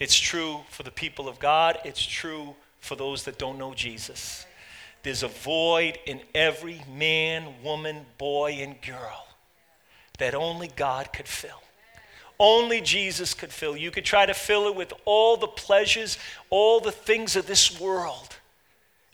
It's 0.00 0.18
true 0.18 0.60
for 0.70 0.82
the 0.82 0.90
people 0.90 1.28
of 1.28 1.38
God. 1.38 1.78
It's 1.84 2.04
true 2.04 2.56
for 2.80 2.96
those 2.96 3.24
that 3.24 3.38
don't 3.38 3.58
know 3.58 3.74
Jesus. 3.74 4.46
There's 5.02 5.22
a 5.22 5.28
void 5.28 5.98
in 6.06 6.22
every 6.34 6.82
man, 6.96 7.62
woman, 7.62 8.06
boy, 8.16 8.52
and 8.60 8.80
girl 8.80 9.26
that 10.18 10.34
only 10.34 10.68
God 10.68 11.12
could 11.12 11.28
fill. 11.28 11.62
Only 12.38 12.80
Jesus 12.80 13.34
could 13.34 13.52
fill. 13.52 13.76
You 13.76 13.90
could 13.90 14.04
try 14.04 14.26
to 14.26 14.34
fill 14.34 14.66
it 14.66 14.74
with 14.74 14.92
all 15.04 15.36
the 15.36 15.46
pleasures, 15.46 16.18
all 16.50 16.80
the 16.80 16.92
things 16.92 17.36
of 17.36 17.46
this 17.46 17.80
world. 17.80 18.36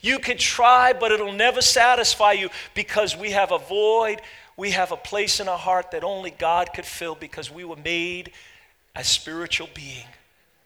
You 0.01 0.19
could 0.19 0.39
try, 0.39 0.93
but 0.93 1.11
it'll 1.11 1.33
never 1.33 1.61
satisfy 1.61 2.33
you 2.33 2.49
because 2.73 3.17
we 3.17 3.31
have 3.31 3.51
a 3.51 3.57
void, 3.57 4.21
we 4.55 4.71
have 4.71 4.91
a 4.91 4.97
place 4.97 5.39
in 5.39 5.47
our 5.47 5.57
heart 5.57 5.91
that 5.91 6.03
only 6.03 6.31
God 6.31 6.69
could 6.73 6.85
fill 6.85 7.15
because 7.15 7.51
we 7.51 7.63
were 7.65 7.75
made 7.75 8.31
a 8.95 9.03
spiritual 9.03 9.69
being 9.73 10.07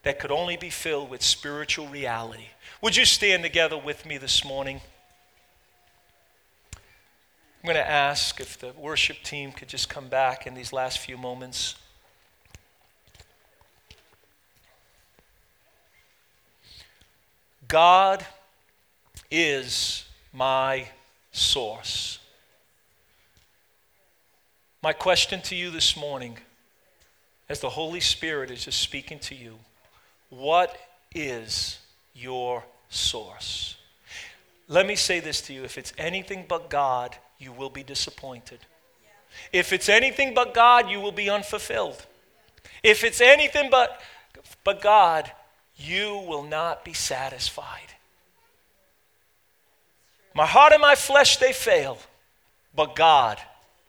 that 0.04 0.20
could 0.20 0.32
only 0.32 0.58
be 0.58 0.70
filled 0.70 1.10
with 1.10 1.22
spiritual 1.22 1.88
reality. 1.88 2.48
Would 2.82 2.96
you 2.96 3.06
stand 3.06 3.44
together 3.44 3.78
with 3.78 4.06
me 4.06 4.18
this 4.18 4.46
morning? 4.46 4.82
I'm 6.76 7.68
going 7.68 7.76
to 7.76 7.90
ask 7.90 8.42
if 8.42 8.60
the 8.60 8.74
worship 8.78 9.24
team 9.24 9.54
could 9.54 9.70
just 9.70 9.88
come 9.88 10.10
back 10.10 10.46
in 10.46 10.54
these 10.54 10.74
last 10.74 11.00
few 11.00 11.18
moments. 11.18 11.76
God 17.68 18.26
is 19.32 20.06
my 20.32 20.88
source. 21.32 22.20
My 24.82 24.94
question 24.94 25.42
to 25.44 25.56
you 25.56 25.70
this 25.72 25.96
morning, 25.96 26.38
as 27.48 27.60
the 27.60 27.70
Holy 27.70 28.00
Spirit 28.00 28.52
is 28.52 28.66
just 28.66 28.80
speaking 28.80 29.20
to 29.20 29.36
you, 29.36 29.58
what 30.30 30.78
is 31.16 31.80
your 32.14 32.64
source? 32.90 33.78
Let 34.68 34.86
me 34.86 34.96
say 34.96 35.20
this 35.20 35.42
to 35.42 35.54
you 35.54 35.64
if 35.64 35.78
it's 35.78 35.94
anything 35.98 36.46
but 36.48 36.70
God, 36.70 37.16
you 37.38 37.52
will 37.52 37.70
be 37.70 37.84
disappointed. 37.84 38.60
If 39.52 39.74
it's 39.74 39.90
anything 39.90 40.34
but 40.34 40.54
God, 40.54 40.90
you 40.90 41.00
will 41.00 41.12
be 41.12 41.30
unfulfilled. 41.30 42.06
If 42.84 43.04
it's 43.04 43.22
anything 43.22 43.70
but, 43.70 44.02
but 44.64 44.82
God, 44.82 45.32
you 45.76 46.24
will 46.28 46.44
not 46.44 46.86
be 46.86 46.94
satisfied. 46.94 47.94
My 50.36 50.46
heart 50.46 50.74
and 50.74 50.82
my 50.82 50.96
flesh, 50.96 51.38
they 51.38 51.54
fail, 51.54 51.98
but 52.76 52.96
God 52.96 53.40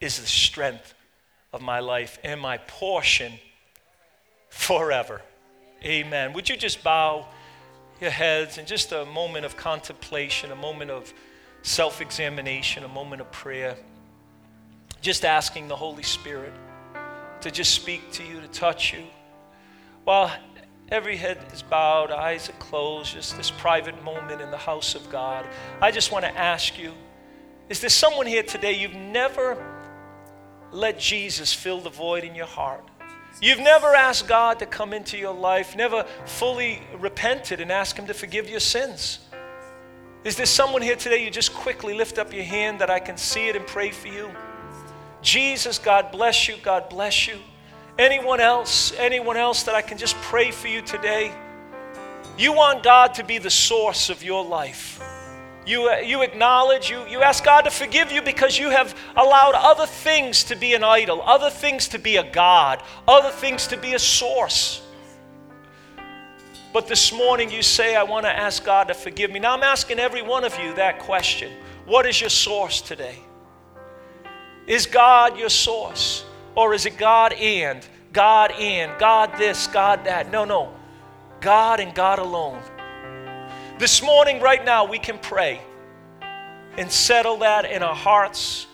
is 0.00 0.20
the 0.20 0.26
strength 0.26 0.94
of 1.52 1.62
my 1.62 1.80
life 1.80 2.18
and 2.22 2.40
my 2.40 2.58
portion 2.58 3.32
forever. 4.50 5.22
Amen. 5.84 6.32
Would 6.32 6.48
you 6.48 6.56
just 6.56 6.82
bow 6.82 7.26
your 8.00 8.10
heads 8.10 8.58
in 8.58 8.66
just 8.66 8.92
a 8.92 9.04
moment 9.06 9.46
of 9.46 9.56
contemplation, 9.56 10.52
a 10.52 10.56
moment 10.56 10.90
of 10.90 11.12
self 11.62 12.00
examination, 12.00 12.84
a 12.84 12.88
moment 12.88 13.20
of 13.20 13.30
prayer? 13.32 13.76
Just 15.00 15.24
asking 15.24 15.68
the 15.68 15.76
Holy 15.76 16.02
Spirit 16.02 16.52
to 17.40 17.50
just 17.50 17.74
speak 17.74 18.10
to 18.12 18.24
you, 18.24 18.40
to 18.40 18.48
touch 18.48 18.92
you. 18.92 19.04
While 20.04 20.32
Every 20.90 21.16
head 21.16 21.38
is 21.52 21.62
bowed, 21.62 22.10
eyes 22.10 22.48
are 22.48 22.54
closed, 22.54 23.14
just 23.14 23.36
this 23.36 23.50
private 23.50 24.02
moment 24.04 24.40
in 24.40 24.50
the 24.50 24.58
house 24.58 24.94
of 24.94 25.08
God. 25.10 25.46
I 25.80 25.90
just 25.90 26.12
want 26.12 26.24
to 26.24 26.38
ask 26.38 26.78
you 26.78 26.92
is 27.68 27.80
there 27.80 27.90
someone 27.90 28.26
here 28.26 28.42
today 28.42 28.72
you've 28.72 28.94
never 28.94 29.56
let 30.70 30.98
Jesus 30.98 31.54
fill 31.54 31.80
the 31.80 31.88
void 31.88 32.24
in 32.24 32.34
your 32.34 32.46
heart? 32.46 32.84
You've 33.40 33.60
never 33.60 33.94
asked 33.94 34.28
God 34.28 34.58
to 34.58 34.66
come 34.66 34.92
into 34.92 35.16
your 35.16 35.32
life, 35.34 35.74
never 35.74 36.04
fully 36.26 36.82
repented 36.98 37.60
and 37.60 37.72
asked 37.72 37.98
Him 37.98 38.06
to 38.06 38.14
forgive 38.14 38.48
your 38.48 38.60
sins. 38.60 39.18
Is 40.24 40.36
there 40.36 40.46
someone 40.46 40.82
here 40.82 40.96
today 40.96 41.24
you 41.24 41.30
just 41.30 41.54
quickly 41.54 41.94
lift 41.94 42.18
up 42.18 42.32
your 42.32 42.44
hand 42.44 42.80
that 42.80 42.90
I 42.90 43.00
can 43.00 43.16
see 43.16 43.48
it 43.48 43.56
and 43.56 43.66
pray 43.66 43.90
for 43.90 44.08
you? 44.08 44.30
Jesus, 45.22 45.78
God 45.78 46.12
bless 46.12 46.48
you, 46.48 46.56
God 46.62 46.88
bless 46.88 47.26
you. 47.26 47.38
Anyone 47.98 48.40
else? 48.40 48.92
Anyone 48.98 49.36
else 49.36 49.62
that 49.64 49.74
I 49.74 49.82
can 49.82 49.98
just 49.98 50.16
pray 50.16 50.50
for 50.50 50.68
you 50.68 50.82
today? 50.82 51.32
You 52.36 52.52
want 52.52 52.82
God 52.82 53.14
to 53.14 53.24
be 53.24 53.38
the 53.38 53.50
source 53.50 54.10
of 54.10 54.22
your 54.24 54.44
life. 54.44 55.00
You, 55.66 55.88
uh, 55.88 55.96
you 55.98 56.22
acknowledge, 56.22 56.90
you, 56.90 57.06
you 57.06 57.22
ask 57.22 57.44
God 57.44 57.62
to 57.62 57.70
forgive 57.70 58.12
you 58.12 58.20
because 58.20 58.58
you 58.58 58.68
have 58.70 58.94
allowed 59.16 59.54
other 59.54 59.86
things 59.86 60.44
to 60.44 60.56
be 60.56 60.74
an 60.74 60.84
idol, 60.84 61.22
other 61.22 61.48
things 61.48 61.88
to 61.88 61.98
be 61.98 62.16
a 62.16 62.30
God, 62.30 62.82
other 63.08 63.30
things 63.30 63.68
to 63.68 63.76
be 63.76 63.94
a 63.94 63.98
source. 63.98 64.82
But 66.72 66.88
this 66.88 67.12
morning 67.12 67.50
you 67.50 67.62
say, 67.62 67.94
I 67.94 68.02
want 68.02 68.26
to 68.26 68.36
ask 68.36 68.64
God 68.64 68.88
to 68.88 68.94
forgive 68.94 69.30
me. 69.30 69.38
Now 69.38 69.54
I'm 69.54 69.62
asking 69.62 70.00
every 70.00 70.22
one 70.22 70.44
of 70.44 70.58
you 70.58 70.74
that 70.74 70.98
question 70.98 71.52
What 71.86 72.04
is 72.04 72.20
your 72.20 72.30
source 72.30 72.80
today? 72.80 73.20
Is 74.66 74.84
God 74.84 75.38
your 75.38 75.50
source? 75.50 76.24
Or 76.56 76.74
is 76.74 76.86
it 76.86 76.96
God 76.96 77.32
and, 77.32 77.86
God 78.12 78.52
and, 78.52 78.98
God 78.98 79.32
this, 79.36 79.66
God 79.66 80.04
that? 80.04 80.30
No, 80.30 80.44
no. 80.44 80.72
God 81.40 81.80
and 81.80 81.94
God 81.94 82.18
alone. 82.18 82.62
This 83.78 84.02
morning, 84.02 84.40
right 84.40 84.64
now, 84.64 84.84
we 84.84 84.98
can 84.98 85.18
pray 85.18 85.60
and 86.78 86.90
settle 86.90 87.38
that 87.38 87.64
in 87.64 87.82
our 87.82 87.94
hearts 87.94 88.66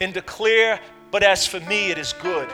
and 0.00 0.12
declare, 0.14 0.80
but 1.10 1.22
as 1.22 1.46
for 1.46 1.60
me, 1.60 1.90
it 1.90 1.98
is 1.98 2.12
good 2.14 2.48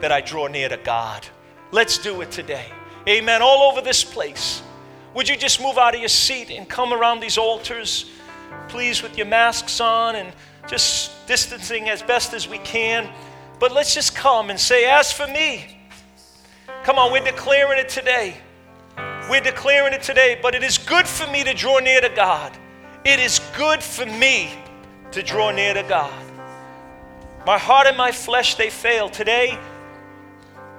that 0.00 0.12
I 0.12 0.20
draw 0.20 0.46
near 0.46 0.68
to 0.68 0.76
God. 0.76 1.26
Let's 1.70 1.98
do 1.98 2.20
it 2.20 2.30
today. 2.30 2.66
Amen. 3.08 3.42
All 3.42 3.70
over 3.70 3.80
this 3.80 4.04
place. 4.04 4.62
Would 5.14 5.28
you 5.28 5.36
just 5.36 5.60
move 5.60 5.78
out 5.78 5.94
of 5.94 6.00
your 6.00 6.08
seat 6.08 6.50
and 6.50 6.68
come 6.68 6.92
around 6.92 7.20
these 7.20 7.38
altars, 7.38 8.10
please, 8.68 9.02
with 9.02 9.16
your 9.16 9.26
masks 9.26 9.80
on 9.80 10.16
and 10.16 10.32
just 10.68 11.26
distancing 11.26 11.88
as 11.88 12.02
best 12.02 12.34
as 12.34 12.46
we 12.46 12.58
can? 12.58 13.10
But 13.58 13.72
let's 13.72 13.94
just 13.94 14.14
come 14.14 14.50
and 14.50 14.58
say, 14.58 14.84
As 14.84 15.12
for 15.12 15.26
me, 15.26 15.78
come 16.84 16.98
on, 16.98 17.12
we're 17.12 17.24
declaring 17.24 17.78
it 17.78 17.88
today. 17.88 18.36
We're 19.30 19.40
declaring 19.40 19.92
it 19.92 20.02
today, 20.02 20.38
but 20.40 20.54
it 20.54 20.62
is 20.62 20.78
good 20.78 21.06
for 21.06 21.30
me 21.30 21.44
to 21.44 21.52
draw 21.52 21.78
near 21.80 22.00
to 22.00 22.08
God. 22.08 22.56
It 23.04 23.20
is 23.20 23.40
good 23.56 23.82
for 23.82 24.06
me 24.06 24.50
to 25.12 25.22
draw 25.22 25.50
near 25.50 25.74
to 25.74 25.82
God. 25.82 26.24
My 27.46 27.58
heart 27.58 27.86
and 27.86 27.96
my 27.96 28.12
flesh, 28.12 28.54
they 28.54 28.70
fail. 28.70 29.08
Today, 29.08 29.58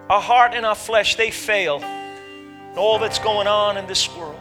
our 0.10 0.22
heart 0.22 0.54
and 0.54 0.66
our 0.66 0.76
flesh, 0.76 1.16
they 1.16 1.32
fail. 1.32 1.84
All 2.76 3.00
that's 3.00 3.20
going 3.20 3.48
on 3.48 3.78
in 3.78 3.88
this 3.88 4.16
world, 4.16 4.40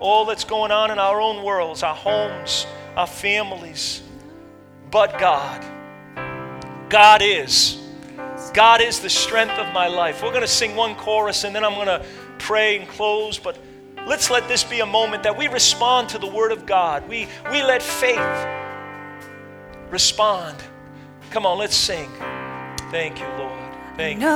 all 0.00 0.24
that's 0.24 0.44
going 0.44 0.70
on 0.70 0.90
in 0.90 0.98
our 0.98 1.20
own 1.20 1.42
worlds, 1.44 1.82
our 1.82 1.94
homes, 1.94 2.66
our 2.96 3.06
families. 3.06 4.02
But 4.90 5.18
God, 5.18 5.64
God 6.94 7.22
is. 7.22 7.76
God 8.52 8.80
is 8.80 9.00
the 9.00 9.10
strength 9.10 9.54
of 9.54 9.74
my 9.74 9.88
life. 9.88 10.22
We're 10.22 10.30
going 10.30 10.42
to 10.42 10.46
sing 10.46 10.76
one 10.76 10.94
chorus 10.94 11.42
and 11.42 11.52
then 11.52 11.64
I'm 11.64 11.74
going 11.74 11.88
to 11.88 12.06
pray 12.38 12.78
and 12.78 12.88
close, 12.88 13.36
but 13.36 13.58
let's 14.06 14.30
let 14.30 14.46
this 14.46 14.62
be 14.62 14.78
a 14.78 14.86
moment 14.86 15.24
that 15.24 15.36
we 15.36 15.48
respond 15.48 16.08
to 16.10 16.18
the 16.18 16.28
Word 16.28 16.52
of 16.52 16.66
God. 16.66 17.08
We, 17.08 17.26
we 17.50 17.64
let 17.64 17.82
faith 17.82 18.46
respond. 19.90 20.56
Come 21.32 21.46
on, 21.46 21.58
let's 21.58 21.74
sing. 21.74 22.08
Thank 22.92 23.18
you, 23.18 23.26
Lord. 23.38 23.74
Thank 23.96 24.20
you. 24.20 24.28